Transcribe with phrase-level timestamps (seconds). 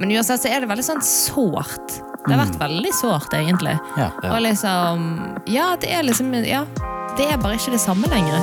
[0.00, 1.96] Men uansett så er det veldig sånn sårt.
[2.26, 3.74] Det har vært veldig sårt, egentlig.
[3.98, 4.10] Ja.
[4.30, 5.06] Og liksom
[5.50, 6.64] Ja, det er liksom Ja.
[7.16, 8.42] Det er bare ikke det samme lenger.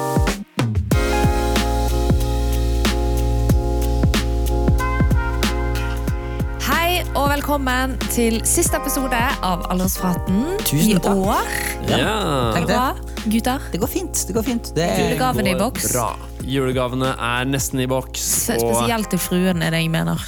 [6.65, 11.49] Hei og velkommen til siste episode av Alderspraten Tusen i år.
[11.89, 12.15] Ja.
[12.55, 12.75] Tenk det.
[12.75, 13.67] Bra, gutter.
[13.73, 14.23] Det går fint.
[14.27, 14.71] det går fint.
[14.75, 15.91] Det er, Julegavene i boks.
[15.93, 16.07] Bra.
[16.45, 18.49] Julegavene er nesten i boks.
[18.49, 20.19] og- Spesielt til fruen, er det jeg mener.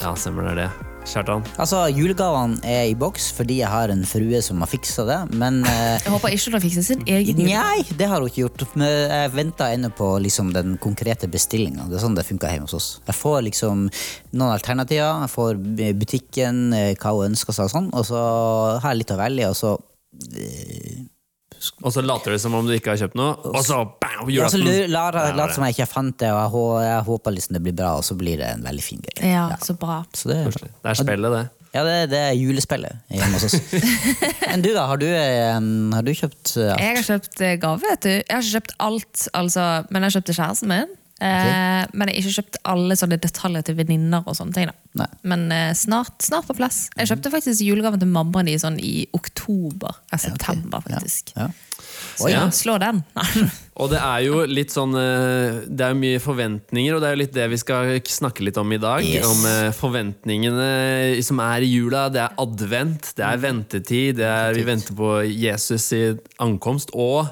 [0.00, 0.70] Ja, stemmer det det.
[1.10, 1.40] Kjartan.
[1.56, 5.62] altså, Julegavene er i boks fordi jeg har en frue som har fiksa det, men
[5.70, 7.48] eh, Jeg håper ikke hun har fikset sin egen jul.
[7.48, 8.64] Nei, det har hun ikke gjort.
[8.74, 11.88] Men jeg venter ennå på liksom, den konkrete bestillinga.
[11.88, 12.90] Det er sånn det funker hjemme hos oss.
[13.08, 15.24] Jeg får liksom noen alternativer.
[15.24, 15.62] Jeg får
[16.04, 18.20] butikken, eh, hva hun ønsker seg, og sånn, og så
[18.84, 19.76] har jeg litt å velge, og så
[21.82, 24.48] Og så later du som om du ikke har kjøpt noe, og så bam, ja,
[24.48, 24.90] så julaften.
[24.92, 27.56] lar Der jeg var late som jeg ikke fant det, og jeg, jeg håper liksom
[27.58, 29.32] det blir bra, og så blir det en veldig fin greie.
[29.32, 30.02] Ja, så bra.
[30.16, 31.46] Så det er Det er spillet, det.
[31.70, 33.60] Ja, det, det er julespillet hjemme hos oss.
[34.50, 34.88] Men du, da?
[34.90, 35.60] Har du, eh,
[35.94, 36.82] har du kjøpt eh, alt?
[36.82, 38.10] Jeg har kjøpt eh, gave, vet du.
[38.10, 40.96] Jeg har ikke kjøpt alt, altså, men jeg kjøpte kjæresten min.
[41.20, 44.70] Eh, men jeg har ikke kjøpt alle sånne detaljer til venninner og sånne ting.
[44.70, 44.76] da.
[45.02, 45.08] Nei.
[45.32, 46.86] Men eh, snart, snart på plass.
[46.96, 49.98] Jeg kjøpte faktisk julegaven til mammaen i, sånn, i oktober.
[50.12, 51.34] Eh, september, faktisk.
[51.36, 51.50] Ja.
[52.16, 52.46] Så Ja.
[52.54, 53.02] slå den.
[53.80, 57.14] Og det er jo litt sånn eh, Det er jo mye forventninger, og det er
[57.14, 59.04] jo litt det vi skal snakke litt om i dag.
[59.06, 59.24] Yes.
[59.28, 59.46] Om
[59.78, 62.08] forventningene som er i jula.
[62.12, 66.02] Det er advent, det er ventetid, det er, vi venter på Jesus i
[66.44, 66.92] ankomst.
[66.94, 67.28] Og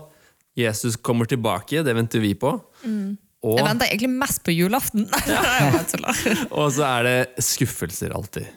[0.58, 2.56] Jesus kommer tilbake, det venter vi på.
[3.47, 5.05] Og, Jeg venter egentlig mest på julaften.
[5.91, 6.22] Tuller.
[6.50, 8.48] og så er det skuffelser alltid.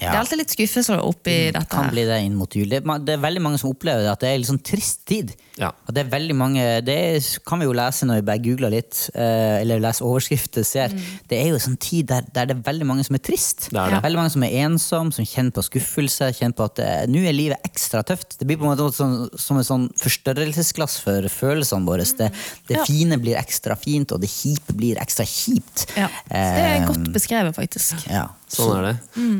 [0.00, 1.66] Det er alltid litt skuffelser oppi dette.
[1.68, 1.90] kan her.
[1.92, 2.68] bli det inn mot jul.
[2.72, 5.02] Det, er det er veldig mange som opplever det, at det er en sånn trist
[5.06, 5.34] tid.
[5.60, 5.68] Ja.
[5.86, 8.72] Og det er veldig mange, det er, kan vi jo lese når vi bare googler
[8.72, 10.88] litt, eh, eller leser overskrifter, ser.
[11.28, 13.68] Det er jo en sånn tid der, der det er veldig mange som er trist.
[13.70, 14.02] Det er det.
[14.06, 17.36] Veldig mange som er ensom, som kjenner på skuffelse, kjenner på at eh, nå er
[17.36, 18.38] livet ekstra tøft.
[18.40, 22.04] Det blir på en måte sånn, som en sånn forstørrelsesglass for følelsene våre.
[22.16, 22.30] Det,
[22.68, 22.84] det Ja.
[22.88, 25.86] fine blir ekstra fint, og det kjipe blir ekstra kjipt.
[25.96, 26.08] Ja.
[26.28, 28.06] Det er Eh, godt beskrevet, faktisk.
[28.08, 28.28] Ja.
[28.50, 28.94] Sånn er det.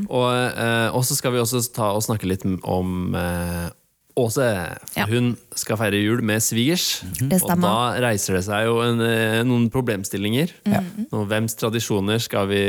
[0.06, 3.69] Og, eh, og så skal vi også ta og snakke litt om eh,
[4.20, 4.47] Åse.
[4.97, 5.06] Ja.
[5.08, 7.00] hun skal feire jul med svigers.
[7.19, 10.53] Det Og da reiser det seg jo en, eh, noen problemstillinger.
[11.10, 12.62] Og Hvems tradisjoner skal vi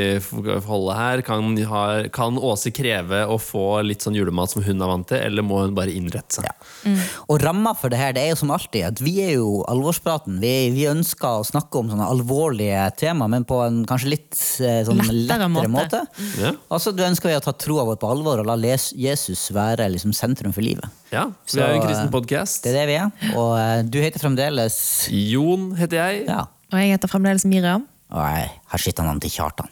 [0.68, 1.24] holde her?
[1.26, 5.22] Kan, ha, kan Åse kreve å få litt sånn julemat som hun er vant til,
[5.22, 6.48] eller må hun bare innrette seg?
[6.48, 6.96] Ja.
[7.28, 10.40] Og ramma for det her, det er jo som alltid at vi er jo alvorspraten.
[10.42, 14.82] Vi, vi ønsker å snakke om sånne alvorlige tema, men på en kanskje litt eh,
[14.88, 16.02] sånn Lettere lettere, måte.
[16.06, 16.32] måte.
[16.42, 16.54] Ja.
[16.72, 20.14] Altså, du ønsker vi å ta troa vår på alvor og la Jesus være liksom
[20.16, 20.88] sentrum for livet.
[21.12, 22.62] Ja, Vi er jo en kristen podkast.
[22.64, 23.36] Det er det vi er.
[23.36, 24.76] Og eh, du heter fremdeles
[25.12, 26.24] Jon heter jeg.
[26.30, 26.46] Ja.
[26.72, 27.88] Og jeg heter fremdeles Miriam.
[28.12, 29.72] Og jeg har skittet navn til Kjartan.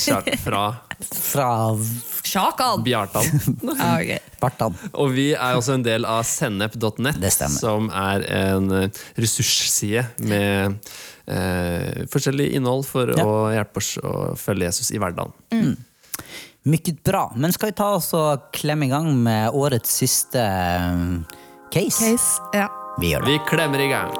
[0.00, 0.62] Kjart fra
[1.10, 1.46] Fra
[2.30, 2.82] Sjakan!
[2.86, 3.26] Bjartan.
[3.64, 4.10] Ja, ok.
[4.40, 4.76] Bartan.
[4.92, 7.24] Og vi er også en del av sennep.net,
[7.56, 10.76] som er en eh, ressursside med
[11.26, 13.24] eh, forskjellig innhold for Ja.
[13.26, 15.74] å hjelpe oss å følge Jesus i hverdagen.
[16.62, 17.32] Mykket bra.
[17.36, 21.38] Men skal vi ta oss og klemme i gang med årets siste eh,
[21.72, 22.04] case?
[22.04, 22.42] Case.
[22.52, 22.66] Ja.
[23.00, 23.32] Vi gjør det.
[23.32, 24.12] Vi klemmer i gang.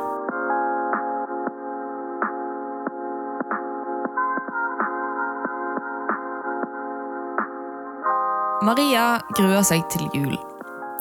[8.65, 9.05] Maria
[9.37, 10.37] gruer seg til jul.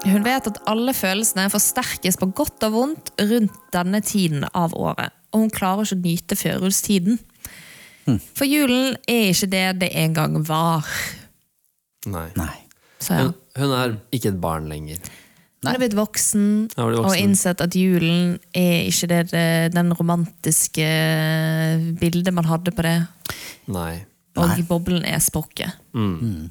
[0.07, 5.11] Hun vet at alle følelsene forsterkes på godt og vondt rundt denne tiden av året,
[5.31, 7.19] og hun klarer ikke å nyte førjulstiden.
[8.07, 10.88] For julen er ikke det det en gang var.
[12.07, 12.29] Nei.
[12.39, 12.53] Nei.
[12.99, 13.25] Så ja.
[13.27, 15.01] Hun, hun er ikke et barn lenger.
[15.59, 16.43] Hun er blitt voksen,
[16.79, 20.85] er og innsett at julen er ikke det, det, den romantiske
[21.99, 22.95] bildet man hadde på det.
[23.67, 24.05] Nei.
[24.39, 24.63] Og Nei.
[24.69, 25.75] boblen er språket.
[25.91, 26.47] Mm.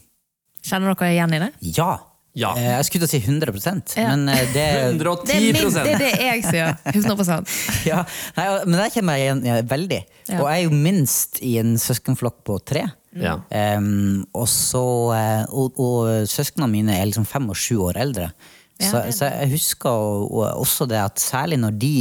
[0.69, 1.50] Kjenner dere igjen i det?
[1.78, 1.94] Ja.
[2.38, 2.53] Ja.
[2.54, 4.12] Eh, Jeg skulle til å si 100 Ja.
[4.12, 6.76] men det 110 Det er, 110 min, det er det jeg sier.
[6.92, 7.38] 100
[7.91, 8.04] ja,
[8.36, 10.00] nei, Men der kommer jeg igjen ja, veldig.
[10.28, 10.41] Ja.
[10.42, 12.84] Og jeg er jo minst i en søskenflokk på tre.
[13.17, 13.39] Ja.
[13.79, 14.85] Um, og, så,
[15.17, 18.31] eh, og, og søsknene mine er liksom fem og sju år eldre.
[18.78, 21.93] Ja, så, så jeg husker og, og også det at særlig når de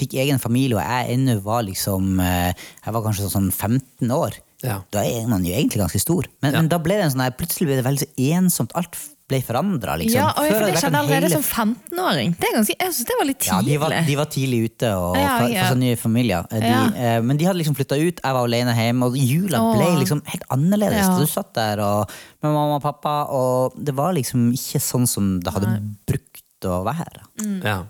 [0.00, 2.50] fikk egen familie, og jeg ennå var liksom eh,
[2.82, 4.40] Jeg var kanskje sånn 15 år.
[4.64, 4.80] Ja.
[4.90, 6.26] Da er man jo egentlig ganske stor.
[6.42, 6.58] Men, Ja.
[6.62, 8.74] men da ble det en sånn plutselig ble det veldig så ensomt.
[8.74, 9.96] Alt ble forandra.
[9.98, 10.14] Liksom.
[10.20, 12.34] Ja, og jeg, Før for det skjedde allerede hele som 15-åring.
[12.38, 13.72] Det er ganske, Jeg synes det var litt ja, tidlig.
[13.72, 15.64] de var, de var tidlig ute og Ja, for, ja.
[15.64, 16.46] for seg nye familier.
[16.52, 16.84] Eh, De, Ja.
[16.94, 19.72] eh, men de hadde liksom flytta ut, jeg var alene hjemme, og jula Åh.
[19.74, 21.02] ble liksom helt annerledes.
[21.02, 21.18] Ja.
[21.18, 22.10] Du satt der og,
[22.42, 25.74] med mamma og pappa, og det var liksom ikke sånn som det hadde
[26.06, 27.20] brukt å være.
[27.62, 27.82] Ja.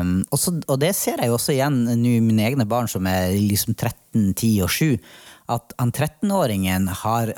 [0.00, 2.86] Um, og, så, og det ser jeg jo også igjen nå i mine egne barn
[2.88, 4.98] som er liksom 13, 10 og 7.
[5.48, 7.32] at han 13-åringen har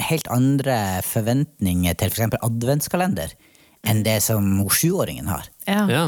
[0.00, 2.38] helt andre forventninger til f.eks.
[2.42, 3.32] adventskalender
[3.86, 5.50] enn det som sjuåringen 7-åringen har.
[5.66, 5.82] Ja.
[5.90, 6.06] Ja.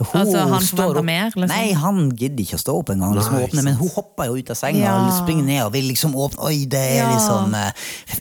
[0.00, 1.48] Hun Altså, han står forventer opp- mer, liksom?
[1.52, 3.12] Nei, han gidder ikke å stå opp engang.
[3.18, 4.94] Liksom, åpne, men hun hopper jo ut av senga Ja.
[4.96, 6.40] og springer ned og vil liksom åpne.
[6.46, 7.10] Oi, det er Ja.
[7.12, 7.72] liksom eh,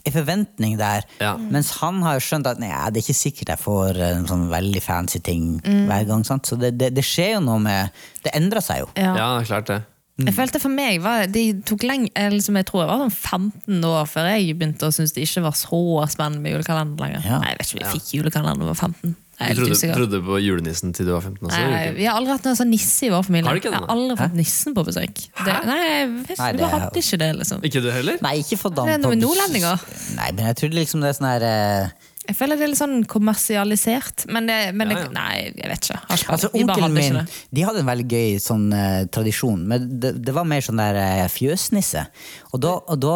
[0.06, 1.06] en forventning der.
[1.22, 1.38] Ja.
[1.38, 4.50] Mens han har jo skjønt at nei, det er ikke sikkert jeg får en sånn
[4.50, 5.88] veldig fancy ting Mm.
[5.88, 6.24] hver gang.
[6.26, 6.44] Sant?
[6.46, 7.92] Så det, det, det skjer jo noe med
[8.24, 8.90] Det endrer seg jo.
[8.98, 9.16] Ja.
[9.16, 9.84] ja, klart det.
[10.28, 13.16] Jeg følte for meg var, det tok lenge, eller liksom jeg tror jeg var sånn
[13.16, 15.80] 15 år før jeg begynte å synes det ikke var så
[16.12, 17.26] spennende med julekalender lenger.
[17.26, 17.40] Ja.
[17.44, 19.18] Nei, jeg vet ikke vi jeg fikk julekalender da jeg var 15.
[19.40, 21.60] Jeg er Du trodde, trodde på julenissen til du var 15 også?
[21.72, 23.48] Nei, vi har aldri hatt noen sånn nisse i vår familie.
[23.48, 25.22] Har du ikke det, jeg har aldri fått nissen på besøk.
[25.38, 27.64] Det, nei, jeg vet, Nei, vi det hadde ikke det, liksom.
[27.70, 28.20] Ikke du heller?
[28.26, 29.88] Nei, ikke for Det er noe med nordlendinger.
[30.18, 32.78] Nei, men jeg trodde liksom det er sånn her eh, Jeg føler det er litt
[32.78, 36.00] sånn kommersialisert, men, det, men Ja, det, nei, jeg vet ikke.
[36.04, 40.36] Har Altså, Onkelen min de hadde en veldig gøy sånn eh, tradisjon, men det, det
[40.36, 42.06] var mer sånn der eh, fjøsnisse.
[42.54, 43.16] Og da, og da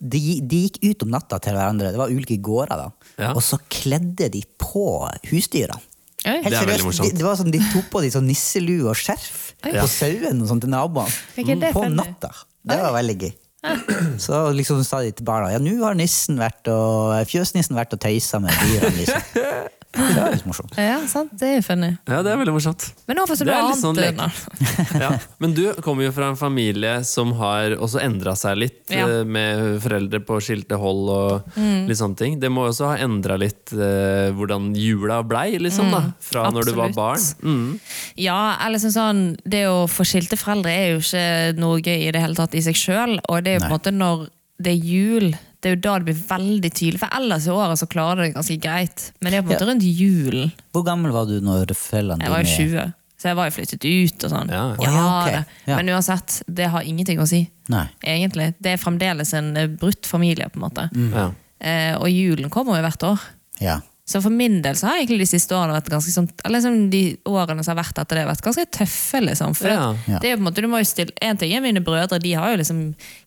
[0.00, 3.10] de, de gikk ut om natta til hverandre, det var ulike gårder, da.
[3.20, 3.34] Ja.
[3.34, 4.86] Og så kledde de på
[5.28, 5.76] husdyra.
[6.24, 7.12] Helt Det er veldig seriøst, morsomt.
[7.12, 9.74] De, det var sånn, de tok på de sånn nisselue og skjerf Oi.
[9.76, 11.72] på sauen og sånn til naboene.
[11.76, 12.32] På natta.
[12.64, 13.34] Det var veldig gøy.
[14.24, 18.02] Så liksom sa de til barna ja, nå har nissen vært og, fjøsnissen vært og
[18.04, 18.92] tøysa med dyra.
[18.98, 19.72] Liksom.
[19.94, 20.74] Det er litt morsomt.
[20.80, 21.30] Ja, sant?
[21.38, 21.90] Det er jo funny.
[22.10, 22.86] Ja, det er veldig morsomt.
[23.08, 24.18] Men nå får du er sånn annet.
[24.18, 24.98] lek.
[25.04, 25.10] Ja.
[25.42, 29.06] Men du kommer jo fra en familie som har også endra seg litt, Ja.
[29.06, 31.86] eh, med foreldre på skilte hold og Mm.
[31.88, 32.38] litt sånne ting.
[32.40, 36.02] Det må også ha endra litt uh, hvordan jula blei, liksom, da.
[36.20, 37.20] Fra når du var barn.
[37.42, 37.80] Mm.
[38.16, 42.12] Ja, eller liksom sånn Det å få skilte foreldre er jo ikke noe gøy i
[42.14, 43.18] det hele tatt i seg sjøl.
[43.28, 44.28] Og det er jo på en måte når
[44.64, 45.28] det er jul,
[45.64, 46.98] det er jo da det blir veldig tydelig.
[47.00, 49.06] For ellers i året så klarer det ganske greit.
[49.24, 50.50] Men det er på en måte rundt julen.
[50.76, 53.86] Hvor gammel var du når foreldrene Jeg var jo 20, så jeg var jo flyttet
[53.88, 54.52] ut og sånn.
[54.52, 54.64] Ja.
[54.84, 55.40] Ja, okay.
[55.64, 55.78] Ja.
[55.78, 57.40] Men uansett, det har ingenting å si.
[57.72, 57.86] Nei.
[58.04, 58.50] Egentlig.
[58.60, 60.86] Det er fremdeles en eh, brutt familie, på en måte.
[61.14, 61.30] Ja.
[61.64, 63.24] Eh, og julen kommer jo hvert år.
[63.64, 63.78] Ja.
[64.06, 66.90] Så for min del så har egentlig de siste årene vært ganske sånn, eller liksom
[66.92, 69.20] de årene som har vært etter det, vært ganske tøffe.
[69.24, 69.54] liksom.
[69.56, 69.86] For Ja.
[69.96, 71.80] det, det er jo på en måte, du må jo stille, En ting er mine
[71.80, 72.82] brødre, de har jo liksom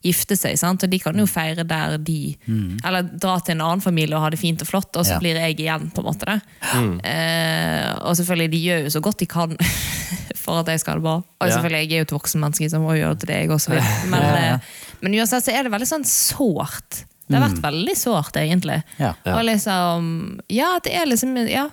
[0.06, 0.84] giftet seg, sant?
[0.86, 2.38] og de kan jo feire der de
[2.86, 5.20] Eller dra til en annen familie og ha det fint og flott, og så Ja.
[5.20, 5.90] blir jeg igjen.
[5.92, 6.42] på en måte det.
[7.04, 9.58] Eh, og selvfølgelig, de gjør jo så godt de kan
[10.44, 11.18] for at jeg skal ha det bra.
[11.42, 13.74] Og selvfølgelig, jeg er jo et voksen menneske så må gjøre til det jeg også
[13.74, 13.82] vil.
[14.14, 14.60] Men, eh,
[15.02, 17.04] men uansett så er det veldig sånn sårt.
[17.28, 18.82] Det har vært veldig sårt, egentlig.
[19.02, 19.14] Ja.
[19.34, 21.68] Og liksom Ja, det er liksom Ja,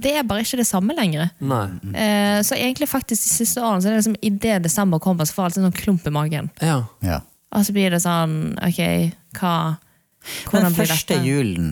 [0.00, 1.30] det er bare ikke det samme lenger.
[1.44, 1.64] Nei.
[1.92, 5.34] Eh, så egentlig faktisk de siste årene så er det liksom idet desember kommer, så
[5.34, 6.50] får jeg alltid en sånn klump i magen.
[6.62, 6.78] Ja.
[7.04, 7.20] ja.
[7.52, 8.78] Og så blir det sånn Ok,
[9.40, 9.54] hva
[10.52, 10.76] Men blir dette?
[10.76, 11.70] Den første julen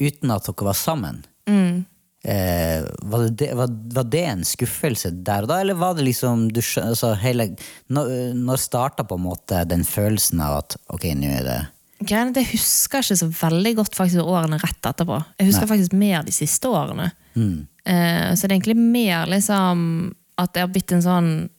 [0.00, 1.84] uten at dere var sammen, Mm.
[2.24, 6.46] eh, var, det, var, var det en skuffelse der og da, eller var det liksom
[6.50, 7.50] du altså, hele,
[7.92, 11.58] Når, når starta på en måte den følelsen av at ok, nå er det
[12.02, 15.20] Greiene Jeg husker ikke så veldig godt faktisk årene rett etterpå.
[15.38, 17.12] Jeg husker faktisk mer de siste årene.
[17.36, 21.50] mm, Eh, så det er egentlig mer liksom at det har blitt en sånn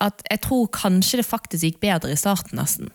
[0.00, 2.88] At jeg tror kanskje det faktisk gikk bedre i starten, nesten.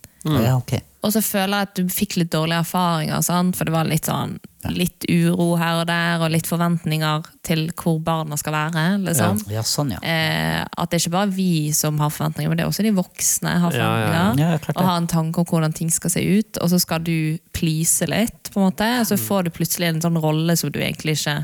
[0.43, 0.83] Ja, okay.
[1.05, 3.55] Og så føler jeg at du fikk litt dårlige erfaringer, sant?
[3.55, 4.37] for det var litt sånn
[4.73, 8.83] litt uro her og der, og litt forventninger til hvor barna skal være.
[9.05, 9.43] Liksom.
[9.53, 10.01] Ja, sånn, ja.
[10.01, 12.91] Eh, at det er ikke bare vi som har forventninger, men det er også de
[12.97, 14.09] voksne har Ja, ja, ja.
[14.09, 14.51] forventninger.
[14.57, 14.81] Ja, klart det.
[14.81, 18.09] og har en tanke om hvordan ting skal se ut, og så skal du please
[18.09, 21.15] litt, på en måte, og så får du plutselig en sånn rolle som du egentlig
[21.21, 21.39] ikke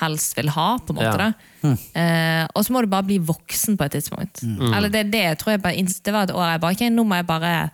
[0.00, 0.68] helst vil ha.
[0.82, 1.32] på en måte Ja.
[1.66, 1.78] Mm.
[1.98, 4.42] Eh, og så må du bare bli voksen på et tidspunkt.
[4.42, 7.14] Eller det, det, tror jeg bare, det var et år jeg bare, ikke, nå må
[7.16, 7.70] jeg bare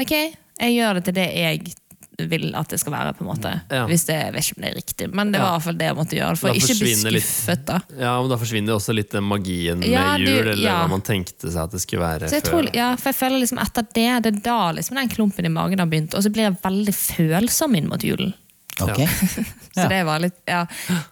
[0.00, 1.74] Ok, jeg gjør det til det jeg
[2.18, 3.12] vil at det skal være.
[3.14, 3.50] på en måte.
[3.70, 3.84] Ja.
[3.86, 5.76] Hvis det, Jeg vet ikke om det er riktig, men det var i hvert fall
[5.78, 6.36] det jeg måtte gjøre.
[6.40, 7.76] For Da å ikke bli skuffet, da.
[7.94, 10.80] ja, men da forsvinner også litt den magien Ja, med du- jul, eller ja.
[10.82, 12.50] hva man tenkte seg at det skulle være Så jeg før.
[12.50, 15.48] tror, ja, for jeg føler liksom etter det, det er da liksom den klumpen i
[15.48, 16.14] magen har begynt.
[16.18, 18.34] Og så blir jeg veldig følsom inn mot julen.
[18.82, 18.98] Ok.
[19.78, 20.64] Så det var litt, ja,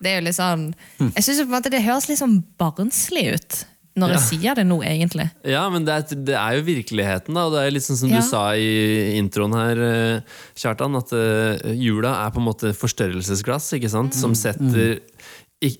[0.02, 3.64] det er jo litt sånn Jeg på en måte det høres litt sånn barnslig ut
[3.96, 5.30] når jeg sier det nå, egentlig.
[5.48, 7.46] Ja, men det er, det er jo virkeligheten, da.
[7.48, 8.20] Og det er litt sånn som Ja.
[8.20, 10.20] du sa i introen her, eh,
[10.54, 14.14] Kjartan, at eh, jula er på en måte forstørrelsesglass, ikke sant?
[14.14, 15.00] Som setter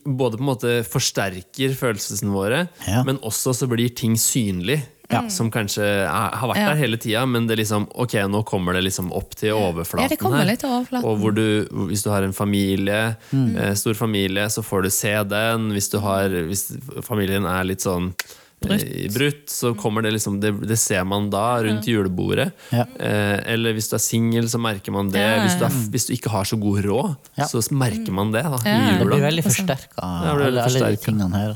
[0.08, 3.02] Både på en måte forsterker følelsene våre, Ja.
[3.04, 4.80] men også så blir ting synlig.
[5.30, 6.68] Som kanskje er, har vært Ja.
[6.75, 10.02] der hele tida, men det liksom, ok, nå kommer det liksom opp til overflaten.
[10.02, 10.46] Ja, det kommer her.
[10.50, 11.04] litt til overflaten.
[11.04, 13.56] Og hvor du, hvis du har en familie, Mm.
[13.56, 15.70] eh, stor familie, så får du se den.
[15.72, 16.72] Hvis, du har, hvis
[17.02, 18.14] familien er litt sånn
[18.58, 19.12] Brutt.
[19.12, 22.52] brutt, så kommer det liksom Det, det ser man da rundt julebordet.
[22.72, 22.84] Ja.
[22.98, 25.20] Eh, eller hvis du er singel, så merker man det.
[25.20, 27.44] Ja, ja, Hvis, du er, hvis du ikke har så god råd, Ja.
[27.44, 28.96] så merker man det da, Ja.
[28.96, 31.50] i Det blir veldig forsterka, det alle, alle de tingene her.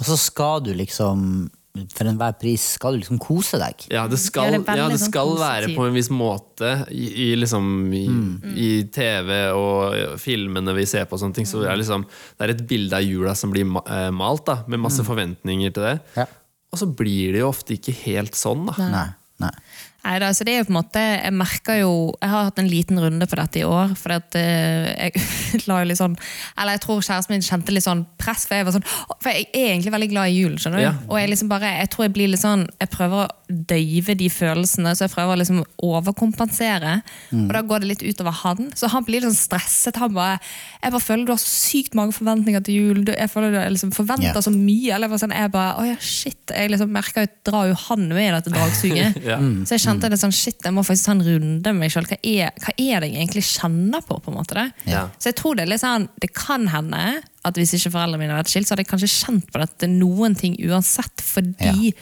[0.04, 1.50] så skal du liksom
[1.94, 3.84] for enhver pris skal du liksom kose deg.
[3.92, 7.28] Ja, det skal, Ja, ja, det sånn skal være på en viss måte i, i,
[7.38, 8.04] liksom, i,
[8.58, 12.46] i TV og filmene vi ser på, og sånne ting, så det er, liksom, det
[12.46, 15.96] er et bilde av jula som blir eh, malt, da, med masse forventninger til det.
[16.18, 16.26] Ja.
[16.70, 18.66] Og så blir det jo ofte ikke helt sånn.
[18.70, 18.90] da.
[18.90, 19.06] Nei,
[19.46, 19.54] nei.
[20.00, 21.92] Nei, da, så det er jo på en måte, Jeg merker jo,
[22.22, 23.92] jeg har hatt en liten runde på dette i år.
[24.00, 26.16] For at, eh, jeg la jo litt sånn
[26.56, 28.46] Eller jeg tror kjæresten min kjente litt sånn press.
[28.48, 30.60] For jeg var sånn, for jeg er egentlig veldig glad i julen.
[30.60, 30.86] skjønner du?
[30.86, 30.94] Ja.
[31.08, 34.30] Og jeg liksom bare, jeg tror jeg blir litt sånn, jeg prøver å døyve de
[34.32, 34.94] følelsene.
[34.96, 37.00] Så jeg prøver å liksom overkompensere.
[37.36, 38.70] Og da går det litt utover han.
[38.78, 40.00] Så han blir litt sånn stresset.
[40.00, 40.38] han bare,
[40.82, 43.02] Jeg bare føler du har sykt mange forventninger til jul.
[43.08, 44.44] Jeg føler du liksom forventer yeah.
[44.44, 44.94] så mye.
[44.94, 48.28] eller sånn, jeg bare, å ja, shit, jeg liksom merker jo drar jo han med
[48.28, 49.18] i dette dragsuget.
[49.30, 49.36] Ja.
[49.68, 52.08] Så jeg kjente det sånn, shit, jeg må faktisk ta en runde med meg selv.
[52.10, 52.18] Hva
[52.60, 54.16] hva er det jeg egentlig kjenner på?
[54.20, 54.66] på en måte det?
[54.90, 55.04] Ja.
[55.18, 58.34] Så jeg tror det er litt sånn, det kan hende at hvis ikke foreldrene mine
[58.34, 61.92] hadde vært skilt, så hadde jeg kanskje kjent på dette noen ting uansett, fordi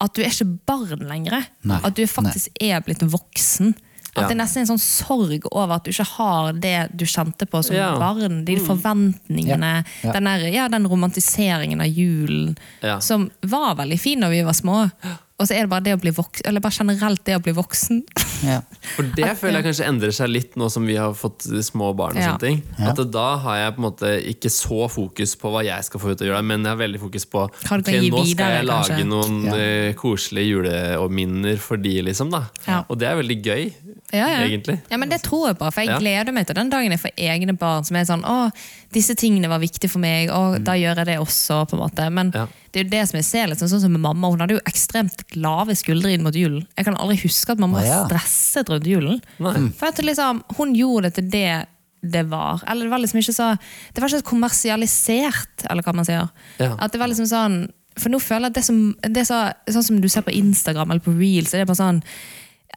[0.00, 1.46] at du er ikke barn lenger.
[1.64, 1.80] Nei.
[1.84, 3.74] At du faktisk er blitt voksen.
[4.16, 4.28] At Ja.
[4.28, 7.62] det er nesten en sånn sorg over at du ikke har det du kjente på
[7.64, 7.98] som Ja.
[7.98, 8.44] barn.
[8.44, 10.08] De forventningene, Ja.
[10.08, 10.12] Ja.
[10.12, 12.98] Den, der, ja, den romantiseringen av julen, Ja.
[13.00, 14.90] som var veldig fin da vi var små.
[15.38, 17.52] Og så er det bare det å bli voksen, eller bare generelt det å bli
[17.54, 18.00] voksen.
[18.42, 18.60] Ja.
[18.96, 22.16] For det føler jeg kanskje endrer seg litt nå som vi har fått små barn.
[22.16, 22.32] og Ja.
[22.32, 22.90] sånne ting Ja.
[22.90, 26.10] At Da har jeg på en måte ikke så fokus på hva jeg skal få
[26.12, 28.88] ut av jula, men jeg har veldig fokus på okay, nå skal videre, jeg lage
[28.88, 29.06] kanskje.
[29.06, 29.54] noen Ja.
[29.54, 30.50] eh, koselige
[30.98, 32.30] juleminner for de, liksom.
[32.30, 32.84] da Ja.
[32.88, 33.72] Og det er veldig gøy,
[34.12, 34.46] Ja, ja.
[34.46, 34.80] egentlig.
[34.90, 37.12] Ja, men Det tror jeg på, for jeg gleder meg til den dagen jeg får
[37.16, 38.52] egne barn som er sånn Å,
[38.94, 41.66] disse tingene var viktige for meg, og da gjør jeg det også.
[41.68, 42.34] på en måte Men Mm.
[42.38, 42.46] Ja.
[42.72, 44.28] det er jo det som jeg ser liksom, sånn, som med mamma.
[44.30, 46.66] Hun hadde jo ekstremt lave skuldre inn mot julen.
[46.76, 47.98] Jeg kan aldri huske at mamma Å, ja.
[48.04, 49.20] var stresset rundt julen.
[49.38, 49.68] Nei.
[49.76, 51.66] For at liksom, Hun gjorde det til det
[52.00, 52.62] det var.
[52.66, 53.58] Eller det var liksom ikke så
[53.92, 56.28] Det var ikke så kommersialisert, eller hva man sier.
[56.60, 56.76] Ja.
[56.78, 57.56] At det var liksom sånn
[57.98, 59.40] For nå føler jeg at det som, det er så,
[59.74, 62.02] sånn som du ser på Instagram eller på Reels, så det er bare sånn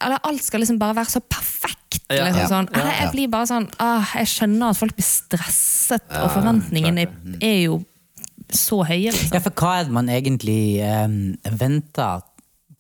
[0.02, 1.78] eller Alt skal liksom bare være så perfekt.
[2.18, 2.26] Ja.
[2.30, 2.70] Liksom, sånn.
[2.76, 7.08] Ja, Jeg blir bare sånn ah, Jeg skjønner at folk blir stresset, og forventningene
[7.42, 7.80] er jo
[8.52, 9.12] så høye.
[9.14, 9.32] Liksom.
[9.38, 11.16] Ja, for hva er det man egentlig um,
[11.56, 12.20] venter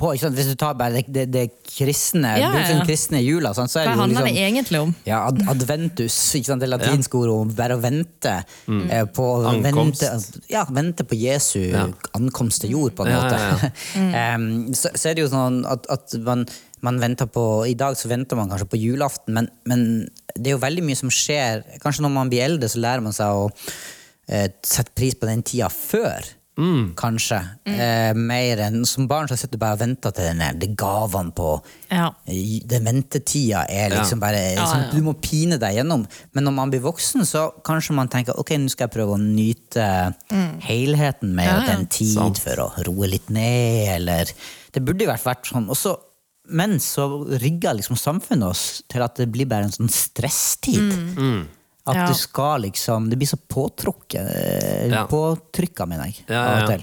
[0.01, 0.09] på?
[0.15, 0.35] Ikke sant?
[0.35, 1.43] Hvis du tar bare det, det, det
[1.77, 4.79] kristne, Ja, ja, den kristne jula, sånn, så er det jo handler det liksom egentlig
[4.81, 4.93] om?
[5.07, 6.63] ja, ad, adventus, ikke sant?
[6.65, 9.65] det latinske ordet om bare å vente eh, på Mm.
[9.69, 10.01] Ankomst.
[10.03, 11.61] Vente, ja, vente på Jesu
[12.17, 13.71] ankomst til jord, på en Ja, måte.
[13.95, 16.43] ja, um, så, så er det jo sånn at, at man,
[16.81, 20.57] man venter på I dag så venter man kanskje på julaften, men, men det er
[20.57, 21.63] jo veldig mye som skjer.
[21.83, 23.49] Kanskje når man blir eldre, så lærer man seg å
[24.27, 26.23] eh, sette pris på den tida før.
[26.99, 27.37] Kanskje.
[27.65, 30.67] Eh, mer enn Som barn så sitter du bare og venter til den der- de
[30.77, 31.55] gavene på
[31.89, 32.11] Ja.
[32.27, 34.91] den ventetida er liksom bare Ja, sånn, ja.
[34.91, 36.05] Du må pine deg gjennom.
[36.35, 39.21] Men når man blir voksen, så kanskje man tenker ok, nå skal jeg prøve å
[39.21, 40.13] nyte
[40.61, 41.65] helheten med Ja, ja.
[41.77, 42.37] den tid Sant.
[42.43, 44.25] for å roe litt ned, eller
[44.71, 45.69] Det burde i hvert fall vært sånn.
[45.69, 45.97] Og så,
[46.51, 47.05] men så
[47.41, 50.93] rigger liksom samfunnet oss til at det blir bare en sånn stresstid.
[51.87, 52.07] At Ja.
[52.07, 54.21] du skal liksom Det blir så påtrukket.
[54.35, 55.07] eh, Ja.
[55.07, 56.23] Påtrykka, mener jeg.
[56.29, 56.77] Ja, ja, ja.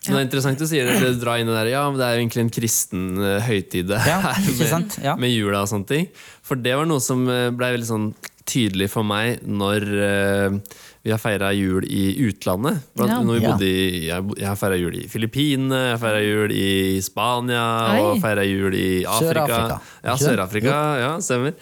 [0.00, 2.14] Så det er interessant du sier det, dra inn det der, ja, men det er
[2.14, 4.98] jo egentlig en kristen uh, høytid det Ja, her med.
[5.02, 5.16] Ja.
[5.16, 6.08] med jula og sånne ting.
[6.46, 8.14] For det var noe som eh, ble veldig sånn
[8.46, 10.60] tydelig for meg når eh,
[11.06, 12.80] vi har feira jul i utlandet.
[12.98, 13.18] Blant, Ja.
[13.22, 16.70] når vi bodde i, jeg, har feira jul i Filippinene, jeg har feira jul i
[17.06, 18.00] Spania Oi.
[18.08, 19.44] og feira jul i Afrika.
[19.46, 19.78] Sør-Afrika.
[20.08, 20.16] Ja?
[20.24, 21.54] Sør-Afrika, ja, stemmer.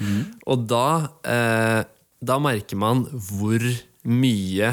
[0.49, 0.87] Og da,
[1.29, 1.83] eh,
[2.25, 3.61] da merker man hvor
[4.09, 4.73] mye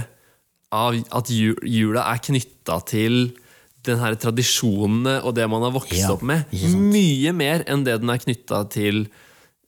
[0.71, 3.33] av at ju- jula er knytta til
[3.83, 6.45] den her tradisjonene og det man har vokst Ja, opp med.
[6.53, 9.07] Mye mer enn det den er knytta til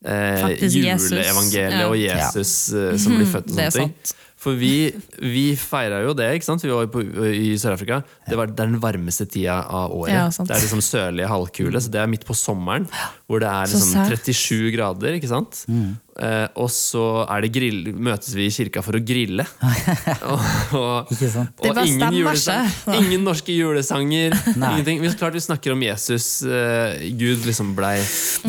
[0.05, 1.87] eh, juleevangeliet Ja.
[1.89, 4.19] og Jesus eh, som blir født og Det sånne ting.
[4.43, 4.91] For vi,
[5.23, 6.63] vi feira jo det, ikke sant?
[6.65, 6.99] Vi var på,
[7.31, 8.01] i Sør-Afrika.
[8.27, 10.11] Det, var- det er den varmeste tida av året.
[10.11, 10.49] Ja, sant.
[10.51, 12.89] det er liksom sørlige halvkule, så det er midt på sommeren.
[13.31, 14.27] Hvor det er Så liksom sært.
[14.27, 15.63] 37 grader, ikke sant?
[16.13, 16.25] Mm.
[16.27, 19.45] Eh, og så er det grill, møtes vi i kirka for å grille.
[20.29, 20.43] og,
[20.77, 24.35] og, og ingen, julesang, ingen norske julesanger.
[24.53, 25.01] Ingenting.
[25.01, 26.43] Vi, klart vi snakker om Jesus.
[26.45, 27.97] eh, Gud liksom blei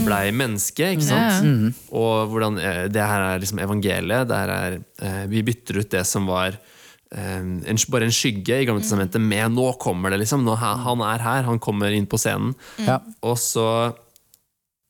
[0.04, 1.48] blei menneske, ikke sant?
[1.48, 1.72] Ja.
[1.96, 4.28] Og hvordan eh, det her er liksom evangeliet.
[4.28, 8.60] Det her er, eh, vi bytter ut det som var eh, en, bare en skygge
[8.60, 10.44] i Gamle testamentet med 'nå kommer det', liksom.
[10.44, 12.54] Nå, han han er her, han kommer inn på scenen.
[12.78, 13.14] Mm.
[13.22, 13.94] Og så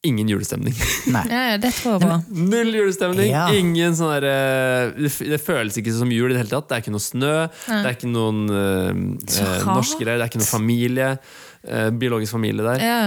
[0.06, 0.74] ingen julestemning.
[1.14, 1.24] Nei.
[1.30, 2.40] Ja, ja, det tror jeg på.
[2.52, 3.30] Null julestemning!
[3.32, 3.46] Ja.
[3.56, 6.68] Ingen sånn der, eh, det føles ikke som jul i det hele tatt.
[6.70, 7.36] Det er ikke noe snø,
[7.68, 8.90] det er ikke noen uh,
[9.30, 11.14] Så norske greier, det er ikke noe familie.
[11.64, 12.84] Uh, biologisk familie der.
[12.84, 13.00] Ja.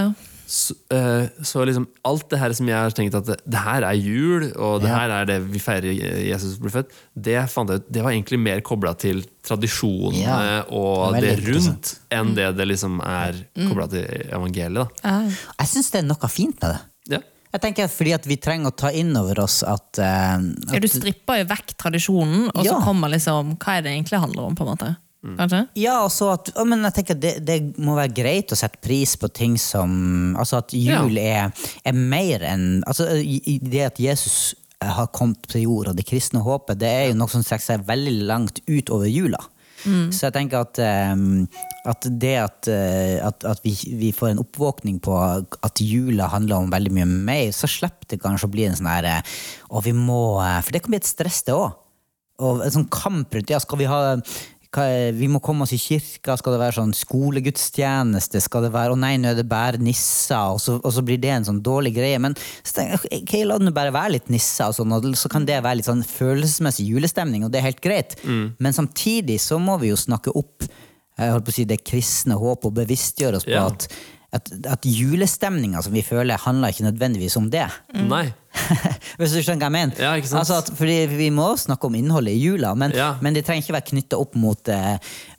[0.48, 3.84] Så, uh, så liksom alt det her som jeg har tenkt at det, det her
[3.84, 5.00] er jul, og det Ja.
[5.02, 5.92] her er det vi feirer
[6.24, 10.64] Jesus ble født, det fant jeg ut, det var egentlig mer kobla til tradisjonene Ja.
[10.72, 14.88] og Det det rundt enn det det liksom er kobla til evangeliet.
[15.04, 15.20] Da.
[15.60, 16.80] Jeg syns det er noe fint med det.
[17.18, 17.20] Ja.
[17.58, 20.38] Jeg tenker fordi at vi trenger å ta inn over oss at, eh,
[20.72, 24.48] Ja, du stripper jo vekk tradisjonen, og så kommer liksom hva er det egentlig handler
[24.48, 24.56] om.
[24.56, 24.98] på en måte.
[25.36, 25.64] Kanskje?
[25.82, 29.28] Ja, også at, men jeg tenker det, det må være greit å sette pris på
[29.34, 31.52] ting som Altså at jul er,
[31.84, 36.78] er mer enn altså, Det at Jesus har kommet til jord, og det kristne håpet,
[36.78, 39.40] det er jo noe som strekker seg veldig langt utover jula.
[40.12, 40.80] Så jeg tenker at,
[41.14, 41.46] um,
[41.88, 46.64] at det at, eh, at, at vi, vi får en oppvåkning på at jula handler
[46.64, 49.36] om veldig mye mer, så slipper det kanskje å bli en sånn her eh,
[49.70, 51.78] Og vi må eh, For det kan bli et stress, det òg.
[52.44, 54.02] Og en sånn kamp rundt ja, skal vi ha
[54.74, 58.96] hva, vi må komme oss i kirka, skal det være sånn skolegudstjeneste, skal det være
[58.96, 61.62] å nei, nå er det bare nisser, og så, og så blir det en sånn
[61.66, 62.20] dårlig greie.
[62.22, 62.36] Men
[62.68, 65.80] tenker jeg, la det bare være litt nisser, og sånn, og så kan det være
[65.82, 68.18] litt sånn følelsesmessig julestemning, og det er helt greit.
[68.28, 70.68] Men samtidig så må vi jo snakke opp
[71.18, 73.64] jeg holdt på å si, det kristne håp og bevisstgjøre oss på Ja.
[73.72, 73.88] at,
[74.38, 77.64] at, at julestemninga som vi føler, handler ikke nødvendigvis om det.
[77.98, 78.28] Nei.
[79.18, 80.02] Hvis du skjønner hva jeg mener?
[80.02, 80.42] Ja, ikke sant?
[80.44, 83.16] Altså at, fordi Vi må snakke om innholdet i jula, men, Ja.
[83.22, 84.98] men det trenger ikke være knytta opp mot, eh,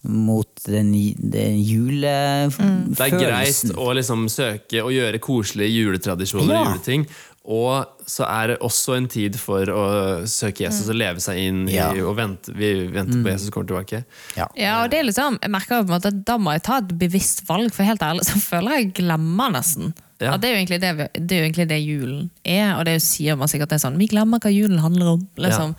[0.08, 2.94] mot den, den julefølelsen.
[2.94, 6.60] Det er greit å liksom søke og gjøre koselige juletradisjoner Ja.
[6.62, 7.06] og juleting.
[7.48, 9.84] Og så er det også en tid for å
[10.28, 11.88] søke Jesus og leve seg inn i Ja.
[12.04, 12.52] og vente.
[12.52, 14.04] Vi venter på Jesus kommer tilbake.
[14.36, 14.46] Ja.
[14.54, 16.76] Ja, og det er liksom, jeg merker på en måte at Da må jeg ta
[16.82, 19.94] et bevisst valg, for helt ærlig så føler jeg glemmer nesten.
[20.18, 20.36] Ja.
[20.36, 23.70] Det, er det, det er jo egentlig det julen er, og det sier man sikkert
[23.70, 25.22] det er sånn Vi glemmer hva julen handler om.
[25.38, 25.76] liksom.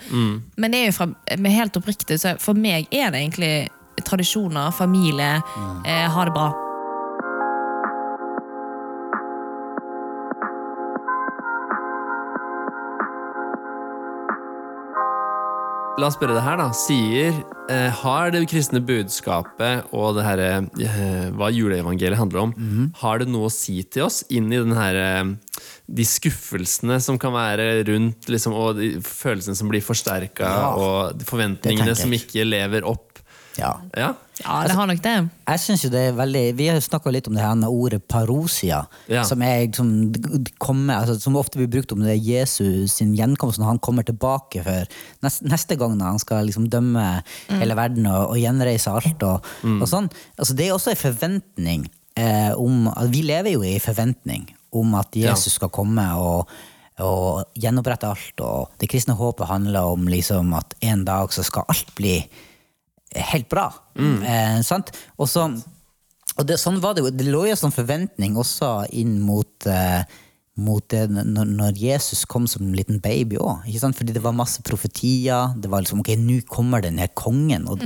[0.55, 1.09] Men det er jo fra,
[1.43, 3.53] helt oppriktig, så for meg er det egentlig
[4.07, 5.41] tradisjoner, familie,
[5.83, 6.53] eh, ha det bra.
[15.99, 16.69] La oss spørre det her, da.
[16.77, 17.33] Sier
[17.69, 22.85] eh, Har det kristne budskapet og det her, eh, hva juleevangeliet handler om, Mhm.
[23.01, 25.23] har det noe å si til oss inn i den her, eh,
[25.89, 31.19] de skuffelsene som kan være rundt, liksom, og de følelsene som blir forsterka, Ja, og
[31.19, 33.08] forventningene som ikke lever opp?
[33.59, 33.71] Ja.
[33.97, 34.09] Ja?
[34.39, 35.13] Ja, det har nok det.
[35.49, 38.85] Jeg synes jo det er veldig Vi har snakka litt om det her ordet parosia,
[39.11, 39.23] Ja.
[39.27, 40.13] som, er, som,
[40.57, 44.07] kommer, altså, som ofte blir brukt om det er Jesus sin gjenkomst når han kommer
[44.07, 44.87] tilbake for
[45.25, 47.05] neste, neste gang når han skal liksom dømme
[47.49, 49.23] hele verden og, og gjenreise alt.
[49.27, 50.09] Og, og sånn.
[50.39, 54.93] Altså, det er også en forventning eh, om altså, Vi lever jo i forventning om
[54.95, 56.49] at Jesus skal komme og
[56.99, 58.41] og gjenopprette alt.
[58.43, 62.17] Og det kristne håpet handler om liksom at en dag så skal alt bli
[63.15, 63.67] helt bra.
[63.97, 64.91] Eh, sant?
[65.17, 65.47] Og, så,
[66.37, 67.11] og det, sånn var det jo.
[67.13, 70.03] Det lå jo sånn forventning også inn mot, eh,
[70.59, 73.65] mot det når, når Jesus kom som en liten baby òg.
[73.95, 75.55] Fordi det var masse profetier.
[75.57, 77.67] Det var liksom ok, nå kommer den her kongen.
[77.71, 77.83] Og,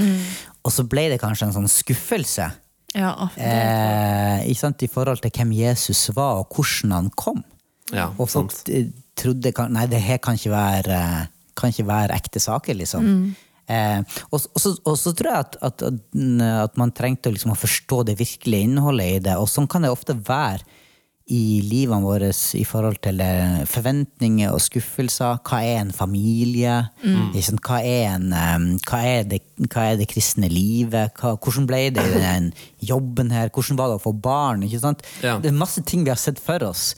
[0.63, 2.51] og så ble det kanskje en sånn skuffelse.
[2.93, 4.83] Ja, Eh, ikke sant?
[4.85, 7.41] I forhold til hvem Jesus var, og hvordan han kom.
[7.93, 8.69] Ja, og folk sant.
[9.19, 10.99] trodde Nei, det her kan ikke være,
[11.57, 13.09] kan ikke være ekte saker, liksom.
[13.71, 13.99] Eh,
[14.29, 18.03] og, og, så, og så tror jeg at, at, at, man trengte liksom å forstå
[18.09, 19.37] det virkelige innholdet i det.
[19.39, 20.81] Og sånn kan det ofte være
[21.31, 25.39] i livene våre i forhold til eh, forventninger og skuffelser.
[25.47, 26.81] Hva er en familie?
[26.99, 27.31] Mm.
[27.63, 31.15] Hva, er en, eh, hva, er det, hva er det kristne livet?
[31.19, 32.51] Hva, hvordan ble det i den
[32.83, 33.53] jobben her?
[33.55, 34.67] Hvordan var det å få barn?
[34.67, 35.05] Ikke sant?
[35.23, 35.37] Ja.
[35.39, 36.91] Det er masse ting vi har sett for oss.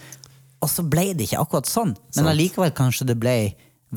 [0.63, 1.93] Og så ble det ikke akkurat sånn.
[2.17, 3.37] Men allikevel kanskje det ble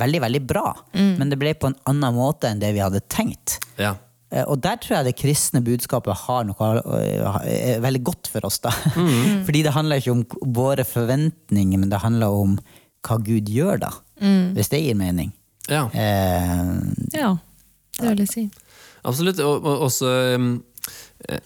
[0.01, 0.67] veldig, veldig bra.
[0.95, 3.59] Men det ble på en annen måte enn det vi hadde tenkt.
[3.81, 3.95] Ja.
[4.31, 6.69] Eh, Og der tror jeg det kristne budskapet har noe
[7.01, 8.59] eh, er veldig godt for oss.
[8.65, 8.71] da.
[9.47, 10.25] Fordi det handler ikke om
[10.57, 12.59] våre forventninger, men det handler om
[13.07, 13.93] hva Gud gjør, da.
[14.57, 15.31] Hvis det gir mening.
[15.71, 15.85] ja.
[15.95, 16.73] Eh,
[17.15, 17.37] ja,
[18.01, 18.43] det vil jeg si.
[19.07, 19.39] Absolutt.
[19.41, 20.49] Og, og også um,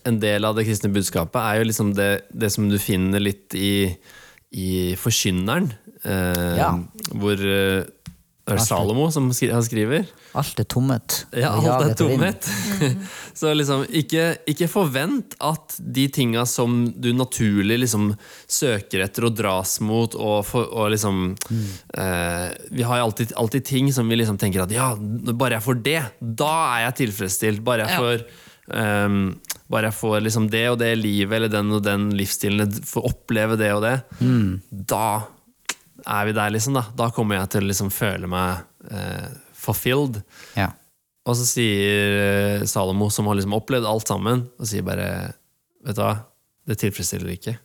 [0.09, 3.55] en del av det kristne budskapet er jo liksom det, det som du finner litt
[3.55, 3.93] i,
[4.57, 5.71] i Forkynneren.
[6.03, 6.73] Eh, Ja.
[7.13, 7.37] Hvor
[8.47, 10.07] eh, er det Salomo som skri, han skriver?
[10.35, 11.17] alt er tomhet.
[11.37, 12.47] Ja, alt er tomhet.
[13.39, 18.11] Så liksom, ikke, ikke forvent at de tinga som du naturlig liksom
[18.49, 21.35] søker etter og dras mot, og, for, og liksom
[21.97, 25.67] eh, Vi har jo alltid, alltid ting som vi liksom tenker at ja, bare jeg
[25.69, 27.63] får det, da er jeg tilfredsstilt.
[27.65, 28.01] Bare jeg Ja.
[28.01, 28.25] får
[28.79, 29.23] ehm,
[29.73, 33.57] bare jeg får liksom det og det livet eller den og den livsstilen, får oppleve
[33.61, 33.95] det og det,
[34.89, 35.05] da
[36.07, 36.77] er vi der, liksom.
[36.79, 39.29] Da Da kommer jeg til å liksom føle meg eh,
[39.63, 40.23] fulfilled.
[40.59, 40.73] Ja.
[41.29, 45.09] Og så sier eh, Salomo, som har liksom opplevd alt sammen, og sier bare
[45.83, 46.13] Vet du hva,
[46.63, 47.57] det tilfredsstiller ikke.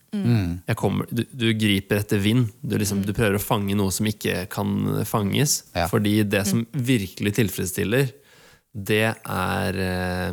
[0.66, 2.48] Jeg kommer, du, du griper etter vind.
[2.66, 5.60] Du, liksom, du prøver å fange noe som ikke kan fanges.
[5.78, 5.86] Ja.
[5.92, 8.10] Fordi det som virkelig tilfredsstiller,
[8.74, 10.32] det er eh,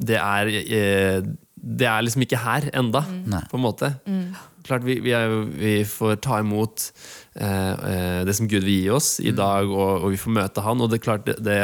[0.00, 1.24] Det er eh,
[1.54, 3.48] Det er liksom ikke her enda, mm.
[3.50, 3.92] på en måte.
[4.70, 6.88] Klart vi, vi, jo- vi får ta imot
[7.34, 10.62] eh, eh, det som Gud vil gi oss i dag, og, og vi får møte
[10.66, 10.80] Han.
[10.84, 11.60] Og det er klart det, det,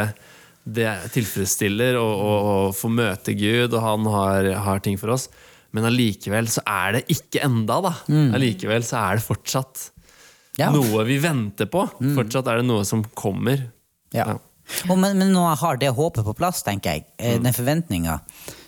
[0.66, 2.33] det tilfredsstiller å, å,
[2.69, 5.29] å få møte Gud, og Han har, har ting for oss.
[5.77, 7.90] Men allikevel så er det ikke enda, da.
[8.38, 9.90] Allikevel så er det fortsatt
[10.57, 10.71] Ja.
[10.73, 11.83] noe vi venter på.
[12.16, 13.66] Fortsatt er det noe som kommer.
[14.16, 14.25] Ja.
[14.31, 14.37] Ja.
[14.88, 17.42] Og men, men nå har det håpet på plass, tenker jeg, Mm.
[17.45, 18.14] den forventninga,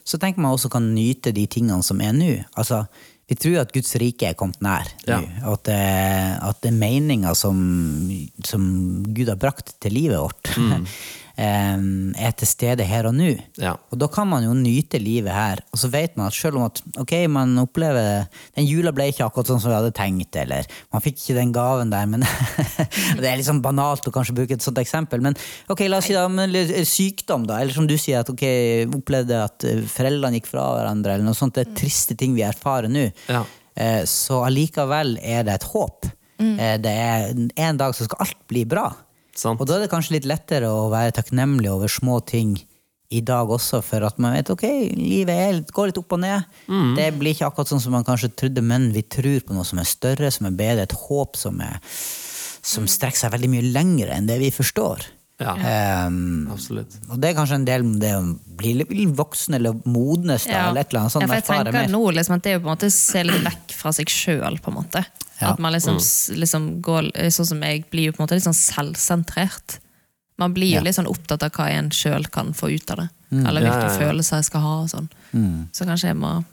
[0.06, 2.28] så tenker man også kan nyte de tingene som er nå.
[2.60, 2.82] Altså,
[3.28, 4.88] vi tror at Guds rike er kommet nær.
[5.04, 5.18] Ja.
[5.50, 5.78] At, det,
[6.48, 7.58] at det er meninga som,
[8.46, 8.62] som
[9.04, 11.02] Gud har brakt til livet vårt, eh,
[11.38, 13.28] er til stede her og nå.
[13.62, 13.76] Ja.
[13.92, 15.60] Og da kan man jo nyte livet her.
[15.72, 19.26] Og så vet man at selv om at ok, man opplever Den jula ble ikke
[19.28, 22.26] akkurat sånn som vi hadde tenkt, eller man fikk ikke den gaven der, men
[23.20, 25.38] Det er litt sånn banalt å kanskje bruke et sånt eksempel, men
[25.70, 26.54] ok, la oss si da, men
[26.88, 27.60] sykdom, da.
[27.62, 28.44] Eller som du sier, at ok,
[28.98, 31.54] opplevde at eh, foreldrene gikk fra hverandre, eller noe sånt.
[31.54, 33.08] Det er triste ting vi erfarer nå.
[33.30, 33.44] Ja.
[33.78, 36.10] Eh, Så allikevel er det et håp.
[36.38, 36.54] Mm.
[36.82, 38.88] Det er En dag så skal alt bli bra.
[39.38, 39.60] Sant?
[39.60, 42.56] Og da er det kanskje litt lettere å være takknemlig over små ting
[43.08, 44.64] i dag også, for at man vet ok,
[44.98, 46.48] livet er, går litt opp og ned.
[46.98, 49.80] Det blir ikke akkurat sånn som man kanskje trodde, men vi tror på noe som
[49.80, 51.78] er større, som er bedre, et håp som, er,
[52.60, 55.06] som strekker seg veldig mye lenger enn det vi forstår.
[55.38, 55.52] Ja.
[56.08, 56.96] um, Absolutt.
[57.08, 58.22] og det er kanskje en del om det å
[58.58, 60.62] bli voksen eller modnes, da, Ja.
[60.68, 61.22] eller et eller annet sånt.
[61.22, 61.88] Ja, for jeg tenker mer.
[61.92, 64.10] nå liksom, at det er jo på en måte å se litt vekk fra seg
[64.10, 65.04] sjøl, på en måte.
[65.38, 65.52] Ja.
[65.52, 66.38] At man liksom, mm.
[66.42, 69.78] liksom går Sånn som jeg blir jo på en måte litt sånn selvsentrert.
[70.38, 70.82] Man blir jo Ja.
[70.82, 73.08] litt sånn opptatt av hva en sjøl kan få ut av det.
[73.30, 73.98] Eller hvilke ja, ja.
[73.98, 75.08] følelser jeg skal ha og sånn.
[75.72, 76.44] Så kanskje jeg må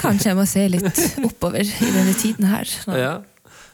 [0.00, 2.68] Kanskje jeg må se litt oppover i denne tiden her.
[2.92, 3.22] Ja.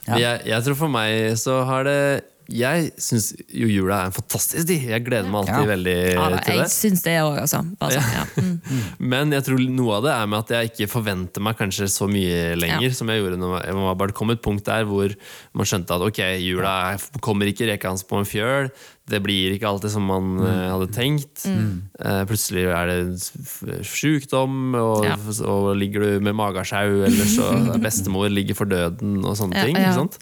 [0.06, 0.16] Ja.
[0.18, 4.66] Jeg, jeg tror for meg så har det Jeg syns jo jula er en fantastisk
[4.68, 4.82] tid.
[4.90, 5.70] Jeg gleder meg alltid Ja.
[5.72, 6.72] veldig Ja, da, til jeg det.
[6.74, 7.60] syns det òg, altså.
[7.80, 8.24] Bare sånn, ja.
[8.36, 8.82] Mm.
[9.14, 12.08] Men jeg tror noe av det er med at jeg ikke forventer meg kanskje så
[12.12, 12.94] mye lenger Ja.
[12.98, 15.14] som jeg gjorde når jeg var bare kom et punkt der hvor
[15.54, 18.70] man skjønte at ok, jula er- kommer ikke rekende på en fjøl.
[19.10, 20.42] Det blir ikke alltid som man Mm.
[20.46, 21.42] uh, hadde tenkt.
[21.48, 25.16] Eh, plutselig er det sjukdom, og, Ja.
[25.48, 27.48] og ligger du med magesjau, eller så
[27.82, 29.76] bestemor ligger for døden, og sånne Ja, ting.
[29.76, 29.90] ja.
[29.90, 30.18] Ikke sant?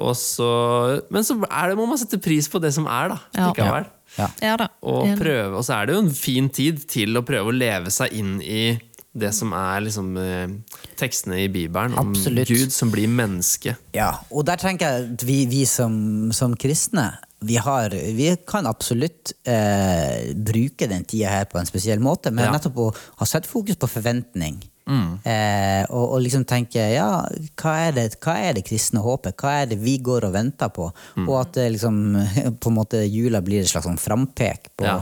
[0.00, 3.18] Og så, men så er det, må man sette pris på det som er, da.
[3.36, 3.48] Ja.
[3.50, 3.86] Likevel.
[4.18, 4.28] Ja.
[4.42, 4.68] Ja da.
[4.82, 7.90] Og, prøve, og så er det jo en fin tid til å prøve å leve
[7.94, 8.78] seg inn i
[9.12, 10.52] det som er liksom eh,
[10.96, 12.46] tekstene i Bibelen om Absolutt.
[12.46, 13.74] Gud som blir menneske.
[13.94, 17.08] Ja, og der tenker jeg at vi, vi som, som kristne
[17.40, 22.44] vi, har, vi kan absolutt eh, bruke den tida her på en spesiell måte, men
[22.44, 22.52] Ja.
[22.52, 24.58] nettopp å ha sett fokus på forventning.
[24.90, 25.20] Mm.
[25.24, 27.22] Eh, og, og liksom tenke ja,
[27.62, 29.36] hva er, det, hva er det kristne håpet?
[29.38, 30.88] Hva er det vi går og venter på?
[31.16, 31.28] Mm.
[31.28, 32.00] Og at det liksom,
[32.60, 34.98] på en måte jula blir et slags sånn frampek på, Ja.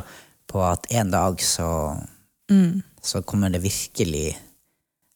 [0.49, 1.97] på at en dag så,
[2.51, 2.83] Mm.
[3.03, 4.37] så kommer det virkelig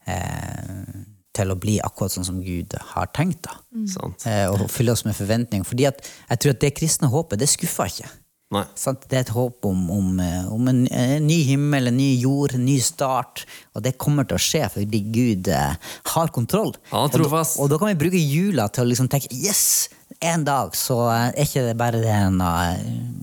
[0.06, 0.84] eh,
[1.34, 3.42] til å bli akkurat sånn som Gud har tenkt.
[3.42, 3.86] da Mm.
[4.26, 5.64] eh, og fylle oss med forventninger.
[5.64, 8.10] Fordi at jeg tror at det kristne håpet, det skuffer ikke.
[8.52, 8.66] Nei.
[8.74, 9.06] Sant?
[9.08, 12.52] Det er et håp om, om, eh, om en, en ny himmel, en ny jord,
[12.54, 13.46] en ny start.
[13.74, 15.74] Og det kommer til å skje fordi Gud eh,
[16.12, 16.74] har kontroll.
[16.92, 17.18] Er Og da-
[17.58, 19.88] Og, da kan vi bruke jula til å liksom tenke yes!
[20.22, 22.78] En dag så eh, er ikke det bare det en uh,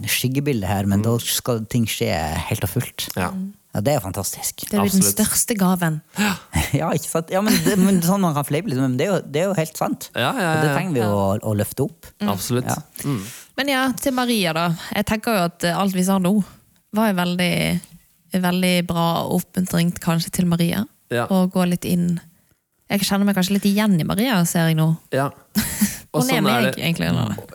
[0.10, 2.12] skyggebilde her, men da skal ting skje
[2.50, 3.08] helt og fullt.
[3.16, 3.22] Mm.
[3.24, 3.32] Ja.
[3.70, 4.64] Ja, det er jo fantastisk.
[4.66, 6.00] Det er jo den største gaven.
[6.74, 7.32] Ja, ikke sant?
[7.34, 9.48] Ja, men, det, men sånn man kan fleipe litt, men det er jo, det er
[9.50, 10.10] jo helt sant.
[10.14, 12.10] Ja, ja, Og det trenger vi å, å løfte opp.
[12.22, 12.70] Absolutt.
[12.70, 13.06] Ja.
[13.06, 13.24] Mm.
[13.58, 14.66] Men ja, til Maria, da.
[14.94, 16.34] Jeg tenker jo at alt vi sa nå,
[16.98, 17.54] var en veldig,
[18.38, 19.08] veldig bra
[19.38, 20.84] oppmuntring kanskje til Maria.
[21.14, 21.26] Ja.
[21.26, 22.20] Å gå litt inn
[22.90, 24.92] Jeg kjenner meg kanskje litt igjen i Maria, ser jeg nå.
[25.14, 25.30] Ja.
[26.12, 27.10] Og er sånn meg, det- egentlig.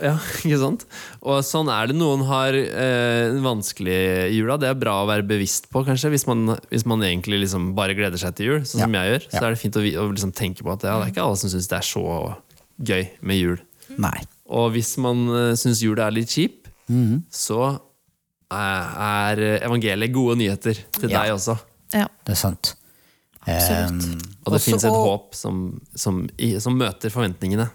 [0.05, 0.13] Ja,
[0.47, 0.85] ikke sant?
[1.27, 1.97] Og sånn er det.
[1.99, 3.97] Noen har eh, vanskelig
[4.31, 4.57] i jula.
[4.63, 6.11] Det er bra å være bevisst på, kanskje.
[6.15, 9.27] Hvis man, hvis man egentlig liksom bare gleder seg til jul, sånn som jeg gjør.
[9.31, 9.47] Så Ja.
[9.49, 11.51] er det fint å, å liksom tenke på at ja, det er ikke alle som
[11.51, 12.37] syns det er så
[12.81, 13.59] gøy med jul.
[13.99, 14.21] Nei.
[14.49, 17.23] Og hvis man uh, syns jul er litt kjip, Mhm.
[17.33, 17.81] så
[18.53, 21.23] er, er evangeliet gode nyheter til Ja.
[21.25, 21.59] deg også.
[21.93, 22.07] Ja.
[22.25, 22.75] Det er sant.
[23.45, 24.05] Absolutt.
[24.09, 25.57] Um, Og det også- fins et håp som,
[25.95, 26.21] som,
[26.61, 27.67] som møter forventningene.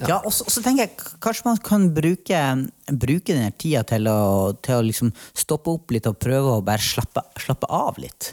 [0.00, 2.42] Ja, og så, og så tenker jeg kanskje man kan bruke,
[2.88, 6.84] bruke denne tida til å, til å liksom stoppe opp litt og prøve å bare
[6.84, 8.32] slappe, slappe av litt.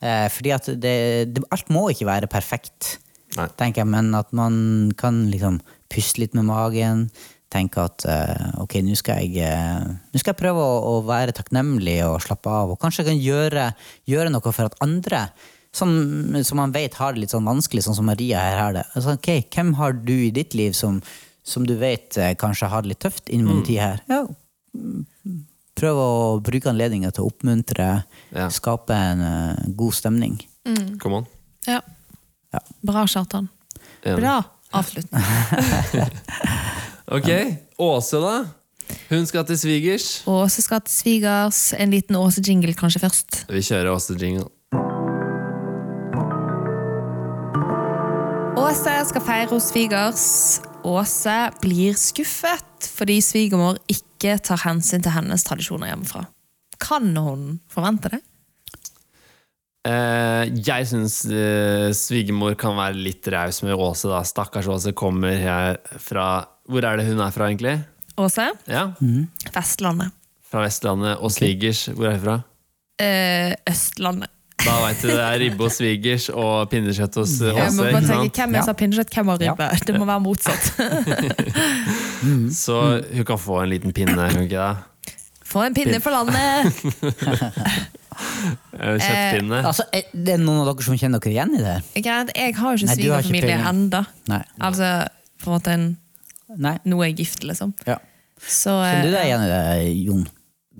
[0.00, 0.96] Eh, fordi at det,
[1.34, 2.98] det, alt må ikke være perfekt,
[3.38, 3.48] Nei.
[3.58, 7.08] tenker jeg, men at man kan liksom puste litt med magen.
[7.54, 11.34] Tenke at eh, ok, nå skal jeg eh, nå skal jeg prøve å, å være
[11.34, 12.74] takknemlig og slappe av.
[12.74, 13.66] Og kanskje jeg kan gjøre,
[14.10, 15.28] gjøre noe for at andre
[15.74, 15.90] Som,
[16.46, 18.84] som man vet har det litt sånn vanskelig, sånn som Maria her har det.
[18.94, 21.00] Altså, okay, Hvem har du i ditt liv som,
[21.42, 23.56] som du vet eh, kanskje har det litt tøft innen mm.
[23.56, 24.04] den tid her?
[24.06, 24.20] Ja,
[24.78, 25.42] mm,
[25.74, 26.10] prøv å
[26.46, 27.88] bruke anledninga til å oppmuntre,
[28.30, 28.46] Ja.
[28.54, 30.38] skape en uh, god stemning.
[31.02, 31.30] Come on.
[31.66, 31.80] Ja.
[32.54, 32.62] Ja.
[32.86, 33.50] Bra, Kjartan.
[34.04, 34.38] Bra
[34.74, 35.22] avslutning.
[37.04, 37.28] Ok,
[37.76, 38.46] Åse, da?
[39.10, 40.06] Hun skal til svigers.
[40.24, 41.58] Åse skal til svigers.
[41.76, 43.42] En liten Åse-jingle kanskje først.
[43.52, 44.46] Vi kjører Åse-jingle.
[48.74, 50.22] Åse skal feire hos svigers.
[50.82, 56.24] Åse blir skuffet fordi svigermor ikke tar hensyn til hennes tradisjoner hjemmefra.
[56.82, 58.18] Kan hun forvente det?
[59.86, 64.10] Uh, jeg syns uh, svigermor kan være litt raus med Åse.
[64.10, 66.26] da Stakkars Åse kommer her fra
[66.66, 67.76] Hvor er det hun er fra, egentlig?
[68.18, 68.50] Åse?
[68.66, 68.88] Ja,
[69.54, 70.10] Vestlandet.
[70.50, 71.22] Fra Vestlandet.
[71.22, 72.40] Og svigers, hvor er hun fra?
[72.98, 74.33] Uh, Østlandet.
[74.64, 78.00] Da veit du det er ribbe hos svigers og pinnekjøtt hos eh, Jeg må bare
[78.08, 78.40] tenke.
[78.40, 79.68] Hvem er som har pinnekjøtt, hvem har ribbe?
[79.88, 80.64] Det må være motsatt.
[82.64, 82.78] Så
[83.10, 85.16] hun kan få en liten pinne, kan hun ikke det?
[85.44, 86.72] Få en pinne for landet!
[88.14, 89.58] En Kjøttpinne.
[89.66, 91.86] Altså, er det noen av dere som kjenner dere igjen i det her?
[92.04, 94.02] Greit, jeg har jo ikke svigerfamilie ennå.
[94.62, 94.90] Altså
[95.42, 95.86] på en måte en,
[96.62, 96.76] Nei?
[96.86, 97.74] noe er gift, liksom.
[97.88, 97.98] Ja.
[98.38, 99.64] Så Kjenner du eh, deg igjen i det,
[100.06, 100.24] Jon?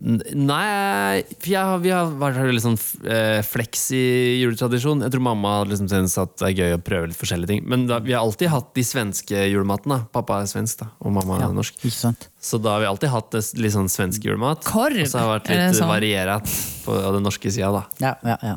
[0.04, 4.02] Nei, jeg, vi har vært litt sånn fleks flex i
[4.42, 5.00] juletradisjon.
[5.06, 7.62] Jeg tror mamma hadde liksom syntes at det er gøy å prøve litt forskjellige ting.
[7.70, 10.02] Men da, vi har alltid hatt de svenske julematene.
[10.12, 11.80] Pappa er svensk, da, og mamma er norsk.
[11.94, 12.28] Sant?
[12.36, 14.66] Så da har vi alltid hatt det, litt sånn svensk julemat.
[14.68, 15.92] Korv, Og så har det vært litt sånn?
[15.94, 17.84] variert på den norske sida, da.
[18.04, 18.56] Ja, ja, ja.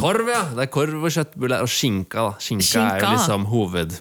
[0.00, 0.42] Korv, ja!
[0.56, 2.26] Det er korv og kjøttbuller og skinka.
[2.26, 3.94] da Skinka, er jo liksom hoved.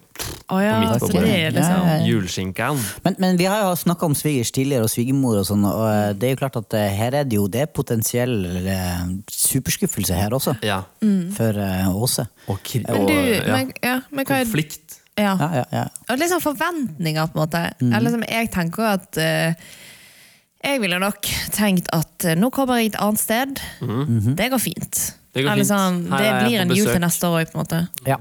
[0.49, 1.23] Å ja, midt på bordet.
[1.29, 2.69] det liksom Ja.
[3.05, 6.13] Men, men vi har jo snakka om svigers tidligere, og svigermor og sånn, og eh,
[6.17, 8.33] det er jo klart at eh, her er det jo det er potensiell
[8.65, 10.79] eh, superskuffelse her også, Ja.
[11.37, 12.25] for eh, Åse.
[12.47, 13.43] Og, kri- Men og du, ja.
[13.53, 14.97] men, ja, men hva er konflikt.
[15.19, 15.35] ja.
[15.37, 15.83] Ja, ja, ja.
[16.09, 17.63] Og sånn forventninger, på en måte.
[17.81, 17.93] Mm.
[17.93, 19.53] Eller liksom, jeg tenker at eh,
[20.63, 21.21] Jeg ville nok
[21.55, 23.61] tenkt at nå kommer jeg et annet sted.
[23.79, 24.97] Det går fint.
[24.97, 25.15] Mhm.
[25.31, 25.67] Det går fint.
[25.69, 27.79] sånn, det blir en jul til neste år òg, på en måte.
[28.09, 28.17] ja.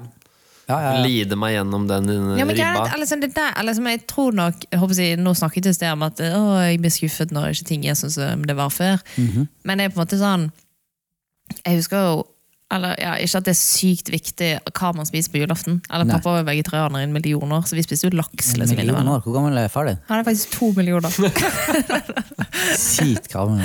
[0.69, 0.93] Ja, ja.
[1.05, 2.75] Lide meg gjennom den Ja, men ribba.
[2.75, 5.65] greit, eller sånn, det der, liksom, som jeg tror nok jeg håper å Nå snakket
[5.69, 8.43] jeg i sted om at å, jeg blir skuffet når ikke ting er sånn som
[8.49, 9.01] det var før.
[9.17, 9.49] Mhm.
[9.65, 10.51] Men det er på en måte sånn
[11.65, 12.27] Jeg husker jo
[12.71, 15.79] eller, ja, Ikke at det er sykt viktig hva man spiser på julaften.
[15.89, 16.19] Eller Nei.
[16.19, 18.51] Pappa var vegetarianer i en million år, så vi spiste jo laks.
[18.55, 19.97] En liksom hvor gammel er far din?
[20.11, 21.09] Han er faktisk to millioner.
[22.79, 23.63] Sykt gammel.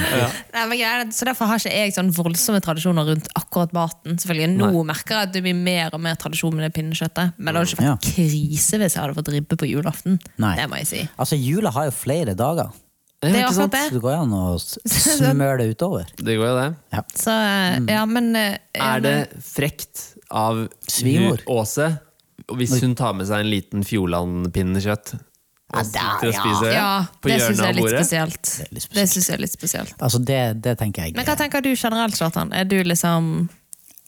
[0.54, 4.16] Nei, men er så Derfor har ikke jeg sånn voldsomme tradisjoner rundt akkurat maten.
[4.22, 4.86] Selvfølgelig Nå Nei.
[4.94, 7.36] merker jeg at det blir mer og mer tradisjon med det pinnekjøttet.
[7.38, 7.98] Men det hadde ikke Ja.
[8.08, 10.20] krise hvis jeg hadde fått ribbe på julaften.
[10.38, 10.56] Nei.
[10.60, 11.04] Det må jeg si.
[11.18, 12.83] Altså, jula har jo flere dager, Ja,
[13.24, 13.84] Det er akkurat det.
[13.90, 14.44] så det går an å
[15.32, 16.10] smøre det utover.
[16.18, 17.04] Det går jo det.
[17.18, 21.44] Så eh, ja, men eh, ja, Er det frekt av Svigermor.
[21.48, 21.92] Åse
[22.58, 25.14] hvis hun tar med seg en liten Fjordland-pinnekjøtt
[25.74, 26.90] Ja, er- spise men, ja,
[27.24, 28.50] det syns jeg er litt spesielt.
[28.94, 29.94] Det synes jeg er litt spesielt.
[30.04, 31.16] Altså, det, det tenker jeg.
[31.18, 32.52] Men hva tenker du generelt, Kjartan?
[32.54, 33.50] Er du liksom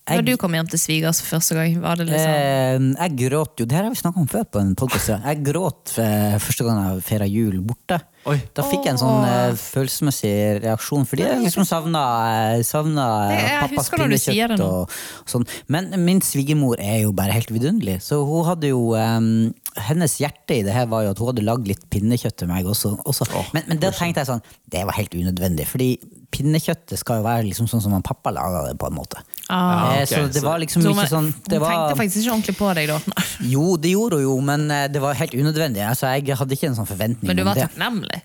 [0.05, 2.75] Når du kom hjem til svigers for første gang, var det liksom Eh,
[3.07, 5.09] jeg gråt jo, det her har vi snakka om før på en podkast.
[5.15, 7.97] Jeg gråt eh, første gang jeg feira jul borte.
[8.25, 8.39] Oi.
[8.57, 10.31] Da fikk jeg en sånn eh, følelsesmessig
[10.63, 12.01] reaksjon, fordi jeg liksom savna,
[12.55, 14.65] eh, savna Det- jeg pappas husker når du sier det pinnekjøtt nå.
[14.65, 14.89] og,
[15.21, 15.45] og sånn.
[15.67, 20.55] Men min svigermor er jo bare helt vidunderlig, så hun hadde jo eh, Hennes hjerte
[20.55, 22.93] i det her var jo at hun hadde lagd litt pinnekjøtt til meg også.
[23.05, 23.27] også.
[23.53, 25.89] men, men da tenkte jeg sånn, det var helt unødvendig, fordi
[26.33, 29.21] pinnekjøttet skal jo være liksom sånn som han pappa laga det, på en måte.
[29.49, 29.91] Ah.
[29.93, 30.05] okay.
[30.09, 32.69] så det var liksom Så ikke sånn det Hun var, tenkte faktisk ikke ordentlig på
[32.79, 32.97] deg da.
[33.53, 35.83] Jo, det gjorde hun jo, men eh, det var helt unødvendig.
[35.85, 38.21] Altså, jeg hadde ikke en sånn forventning Men du var takknemlig.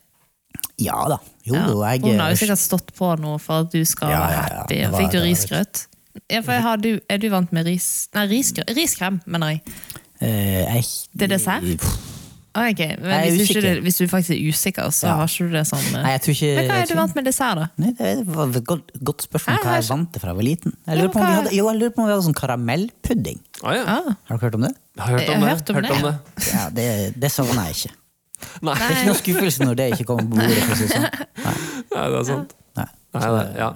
[0.80, 1.18] Ja da.
[1.44, 1.92] Jo, Ja.
[1.92, 4.80] jeg Hun har jo sikkert stått på noe for at du skal Ja, være happy.
[4.86, 5.86] Var- Fikk du risgrøt?
[6.30, 8.08] Ja, for har du, er du vant med ris...
[8.16, 8.24] Nei,
[8.74, 9.62] riskrem, mener jeg.
[10.20, 10.84] eh, jeg,
[11.14, 11.86] Det er dessert?
[12.52, 15.12] Ah, ok, men hvis, du ikke, hvis du faktisk er usikker, så Ja.
[15.20, 16.02] har ikke du det sånn eh.
[16.02, 17.66] Nei, jeg tror ikke Men hva er du vant med dessert, da?
[17.78, 20.46] Nei, det var et godt, godt spørsmål Hæ, hva jeg vant til fra jeg var
[20.48, 20.74] liten.
[20.74, 22.38] Jeg Ja, lurer på om vi hadde, jo, jeg lurer på om vi hadde sånn
[22.42, 23.40] karamellpudding.
[23.62, 23.84] Ah, ja.
[23.86, 24.74] Ah, Har dere hørt om det?
[24.96, 25.48] Jeg har hørt om det.
[25.54, 26.14] hørt om Hørt om det.
[26.36, 26.52] det.
[26.54, 26.86] Ja, Det,
[27.22, 27.94] det savner jeg ikke.
[28.66, 30.64] Nei, Det er ikke noe skuffelse når det ikke kommer på bordet.
[30.64, 31.28] For å si det sånn.
[31.44, 31.54] Nei.
[31.94, 32.56] Nei, det er sant.
[32.80, 32.86] Nei.
[33.10, 33.66] Nei, det, ja.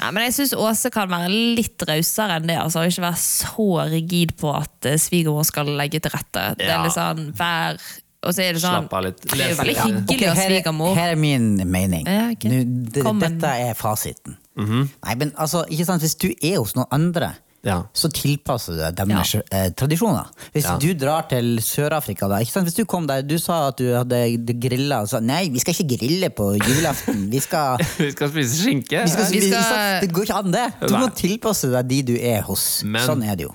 [0.00, 2.56] Nei, men jeg syns Åse kan være litt rausere enn det.
[2.58, 6.42] Altså, ikke være så rigid på at eh, svigermor skal legge til rette.
[6.58, 7.78] Det er litt sånn, vær
[8.22, 9.20] Og så er det sånn Slapp av litt.
[9.24, 10.94] Det er jo veldig hyggelig å av her, er- svigermor.
[10.94, 12.04] her er min mening.
[12.06, 12.44] Ja, ok.
[12.52, 12.58] Nå,
[12.92, 13.38] det, Kom med den.
[13.40, 14.36] dette er fasiten.
[14.58, 14.88] Mhm.
[15.06, 17.30] Nei, men altså, ikke sant, Hvis du er hos noen andre
[17.62, 17.82] Ja.
[17.94, 20.26] så tilpasser du deg deres eh, tradisjoner.
[20.54, 20.76] Hvis Ja.
[20.78, 22.66] du drar til Sør-Afrika, da, ikke sant?
[22.68, 25.74] hvis du kom der, du sa at du hadde grilla, og sa nei, vi skal
[25.74, 27.30] ikke grille på julaften.
[27.30, 29.02] Vi skal, Vi skal spise skinke.
[29.04, 30.00] vi skal, Vi vi skal- sant?
[30.02, 30.72] Det går ikke an, det.
[30.88, 31.16] Du må Nei.
[31.16, 32.82] tilpasse deg de du er hos.
[32.84, 33.54] Men- sånn er det jo.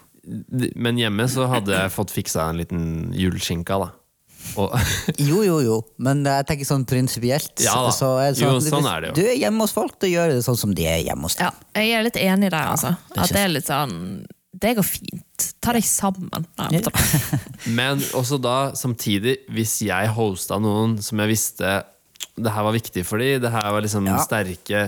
[0.76, 3.92] Men hjemme så hadde jeg fått fiksa en liten juleskinka, da.
[4.62, 4.74] Og,
[5.30, 7.54] Jo, jo, jo, men jeg tenker sånn prinsipielt.
[7.64, 9.16] Ja så er det Jo, sånn er det jo.
[9.20, 11.50] Du er hjemme hos folk, da gjør det sånn som de er hjemme hos deg.
[11.50, 12.96] Ja, jeg er litt enig der, altså.
[13.14, 13.98] det At det er litt sånn
[14.66, 15.50] Det går fint.
[15.64, 16.46] Ta deg sammen.
[16.62, 16.82] Nei,
[17.80, 21.82] men også da, samtidig, hvis jeg hosta noen som jeg visste
[22.36, 24.18] det her var viktig for dem, det her var liksom Ja.
[24.24, 24.80] sterke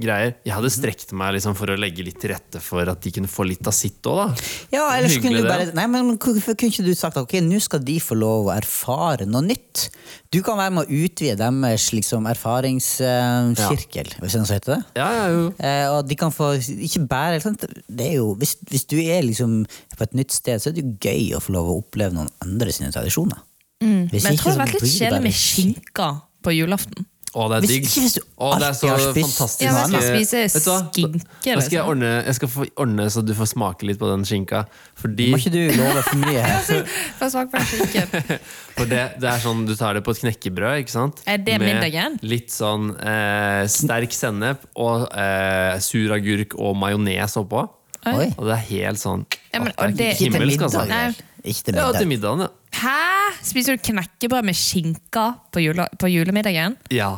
[0.00, 0.32] greier.
[0.46, 3.30] Jeg hadde strekt meg liksom for å legge litt til rette for at de kunne
[3.30, 4.46] få litt av sitt òg, da.
[4.72, 5.68] Ja, eller så kunne du bare.
[5.76, 9.28] Nei, men hvorfor kunne ikke du sagt ok, nå skal de få lov å erfare
[9.28, 9.88] noe nytt?
[10.34, 14.74] Du kan være med å utvide deres liksom, erfaringssirkel, hvis det er noe som heter
[14.74, 14.80] det.
[14.98, 15.46] Ja, ja, jo.
[15.60, 17.66] Eh, og de kan få ikke bare sant?
[17.86, 20.84] Det er jo, hvis, hvis du er liksom på et nytt sted, så er det
[20.84, 23.42] jo gøy å få lov å oppleve noen andre sine tradisjoner.
[23.84, 24.08] Mm.
[24.08, 26.08] Men jeg tror det har vært litt kjedelig med skinka
[26.44, 27.06] på julaften.
[27.34, 27.84] Å, det er Hvis- digg.
[27.88, 29.62] ikke hvis du Å, det er alltid har så spist fantastisk.
[29.64, 30.78] Ja, men jeg skal spise vet du hva?
[30.94, 31.88] skinke, Da skal jeg, liksom.
[31.90, 34.60] ordne, jeg skal få ordne så du får smake litt på den skinka.
[35.02, 36.86] Fordi Må ikke du love for mye her?
[37.18, 38.38] Få smake på den skinken.
[38.78, 41.22] For det, det er sånn, Du tar det på et knekkebrød, ikke sant?
[41.26, 42.18] Er det Med middagen?
[42.22, 47.66] Litt sånn eh, sterk sennep og eh, sur agurk og majones oppå.
[48.06, 48.26] Oi.
[48.36, 50.88] Og det er helt sånn Ja, men- og det- Ikke til himmelsk, middag, altså.
[50.88, 51.14] Nei.
[51.44, 52.36] Ikke til Ja, til middag.
[52.36, 52.46] middagen, ja.
[52.80, 53.34] Hæ?
[53.42, 56.76] Spiser du knekkebrød med skinka på, jule, på julemiddagen?
[56.90, 57.14] ja.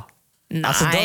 [0.46, 0.60] Nei.
[0.62, 1.00] Altså, da,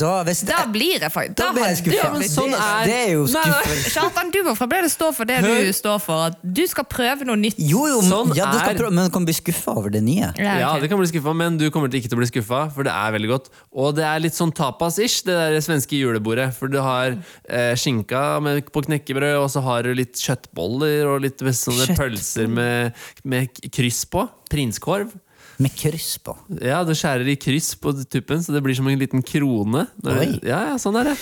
[0.00, 1.96] da, hvis da blir jeg faktisk Da blir jeg skuffa.
[1.98, 3.90] Ja, men sånn det, er- det er jo skuffende.
[3.92, 5.58] Kjartan, du må fremdeles stå for det Hør.
[5.68, 6.22] du står for.
[6.30, 7.58] At du skal prøve noe nytt.
[7.60, 10.30] Jo, jo, Sånn ja, du skal prøve, men du kan bli skuffa over det nye.
[10.40, 10.80] Ja, ok.
[10.80, 12.94] det kan bli skuffa, men du kommer til ikke til å bli skuffa, for det
[12.96, 13.52] er veldig godt.
[13.76, 16.48] Og det er litt sånn tapas-ish, det der svenske julebordet.
[16.56, 17.18] For du har
[17.52, 22.00] eh, skinka med, på knekkebrød, og så har du litt kjøttboller og litt sånne Kjøtt.
[22.00, 22.96] pølser med,
[23.28, 24.24] med kryss på.
[24.48, 25.12] Prinskorv.
[25.58, 26.34] Med kryss på.
[26.60, 29.86] Ja, det skjærer i kryss på tuppen, så det blir som en liten krone.
[30.04, 30.26] Oi.
[30.44, 31.14] Ja, ja, sånn er det.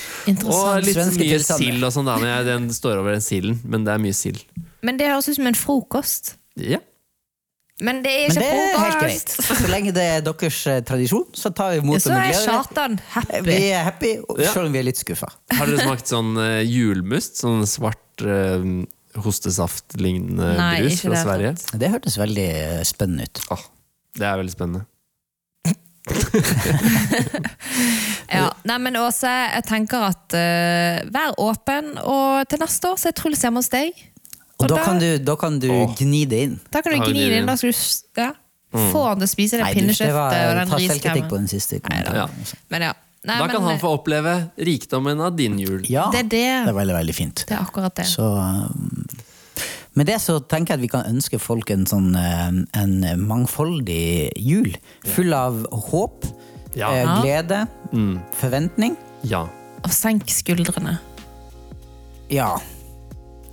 [0.44, 2.08] Og litt mye sild og sånn.
[2.08, 4.42] da, men jeg- Den står over den silden, men det er mye sild.
[4.82, 6.34] Men det høres ut som en frokost.
[6.56, 6.78] Ja.
[7.80, 9.28] Men det er ikke Men det er helt greit.
[9.28, 12.32] Så lenge det er deres eh, tradisjon, så tar vi imot det Så er.
[12.46, 13.40] Kjartan happy.
[13.42, 14.52] Vi er happy, Ja.
[14.52, 15.26] selv om vi er litt skuffa.
[15.50, 17.40] Har dere smakt sånn uh, julmust?
[17.42, 18.62] Sånn svart uh,
[19.18, 21.52] hostesaftlignende brus fra det Sverige?
[21.80, 22.48] Det hørtes veldig
[22.86, 23.40] spennende ut.
[23.50, 23.64] Åh,
[24.14, 24.84] det er veldig spennende.
[28.34, 28.48] Ja.
[28.66, 33.16] Nei, men Åse, jeg tenker at uh, vær åpen, og til neste år så er
[33.18, 34.00] Truls hjemme hos deg.
[34.58, 36.56] Og da da- kan du, da kan du gni det inn.
[36.72, 37.46] Da kan du gni det inn.
[37.46, 38.30] Da skal du ja,
[38.74, 38.90] mm.
[38.90, 41.30] få han til å spise det pinnekjøttet og den på riskremen.
[41.36, 41.80] den siste.
[42.72, 42.94] Men ja.
[43.24, 44.32] Nei, Da kan men, han få oppleve
[44.68, 45.78] rikdommen av din jul.
[45.88, 46.48] Ja, Det er det.
[46.66, 47.44] det er veldig, veldig fint.
[47.48, 48.04] Det er akkurat det.
[48.10, 48.26] Så
[49.94, 52.94] med det så tenker jeg at vi kan ønske folk en sånn um, en
[53.26, 54.72] mangfoldig jul.
[55.14, 56.24] Full av håp,
[56.74, 56.90] Ja.
[56.92, 57.20] eh, Ja.
[57.22, 58.20] glede, Mm.
[58.34, 58.96] forventning.
[59.22, 59.44] Ja.
[59.84, 60.98] Og senk skuldrene.
[62.30, 62.56] Ja,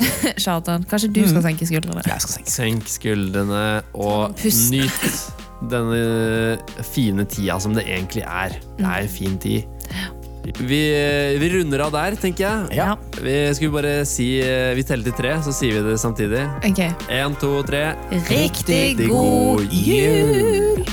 [0.41, 2.01] Kjartan, kanskje du skal senke skuldrene?
[2.07, 2.49] jeg skal senke.
[2.49, 4.71] Senk skuldrene og Pust.
[4.71, 8.55] nyt denne fine tida som det egentlig er.
[8.79, 9.67] Det er en fin tid.
[10.41, 10.81] Vi,
[11.37, 12.77] vi runder av der, tenker jeg.
[12.81, 12.95] Ja.
[13.21, 14.31] Vi skulle bare si
[14.75, 16.47] Vi teller til tre, så sier vi det samtidig.
[16.65, 16.81] Ok.
[17.13, 17.91] Én, to, tre.
[18.31, 20.85] Riktig Riktig god god jul!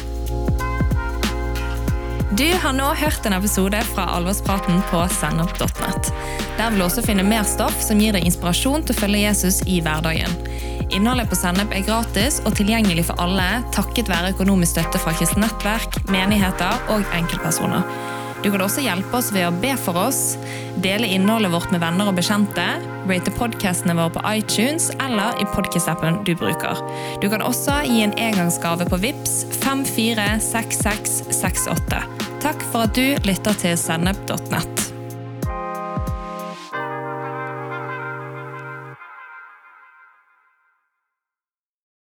[2.38, 6.10] Du har nå hørt en episode fra Alvorspraten på sennep.net.
[6.58, 9.62] Der vil du også finne mer stoff som gir deg inspirasjon til å følge Jesus
[9.66, 10.36] i hverdagen.
[10.94, 15.44] Innholdet på Sennep er gratis og tilgjengelig for alle takket være økonomisk støtte fra kristent
[15.44, 17.84] nettverk, menigheter og enkeltpersoner.
[18.42, 20.36] Du kan også hjelpe oss ved å be for oss,
[20.82, 22.66] dele innholdet vårt med venner og bekjente,
[23.08, 26.76] rate podkastene våre på iTunes eller i podkast-appen du bruker.
[27.22, 31.98] Du kan også gi en engangsgave på VIPS 546668.
[32.44, 34.87] Takk for at du lytter til sennep.nett.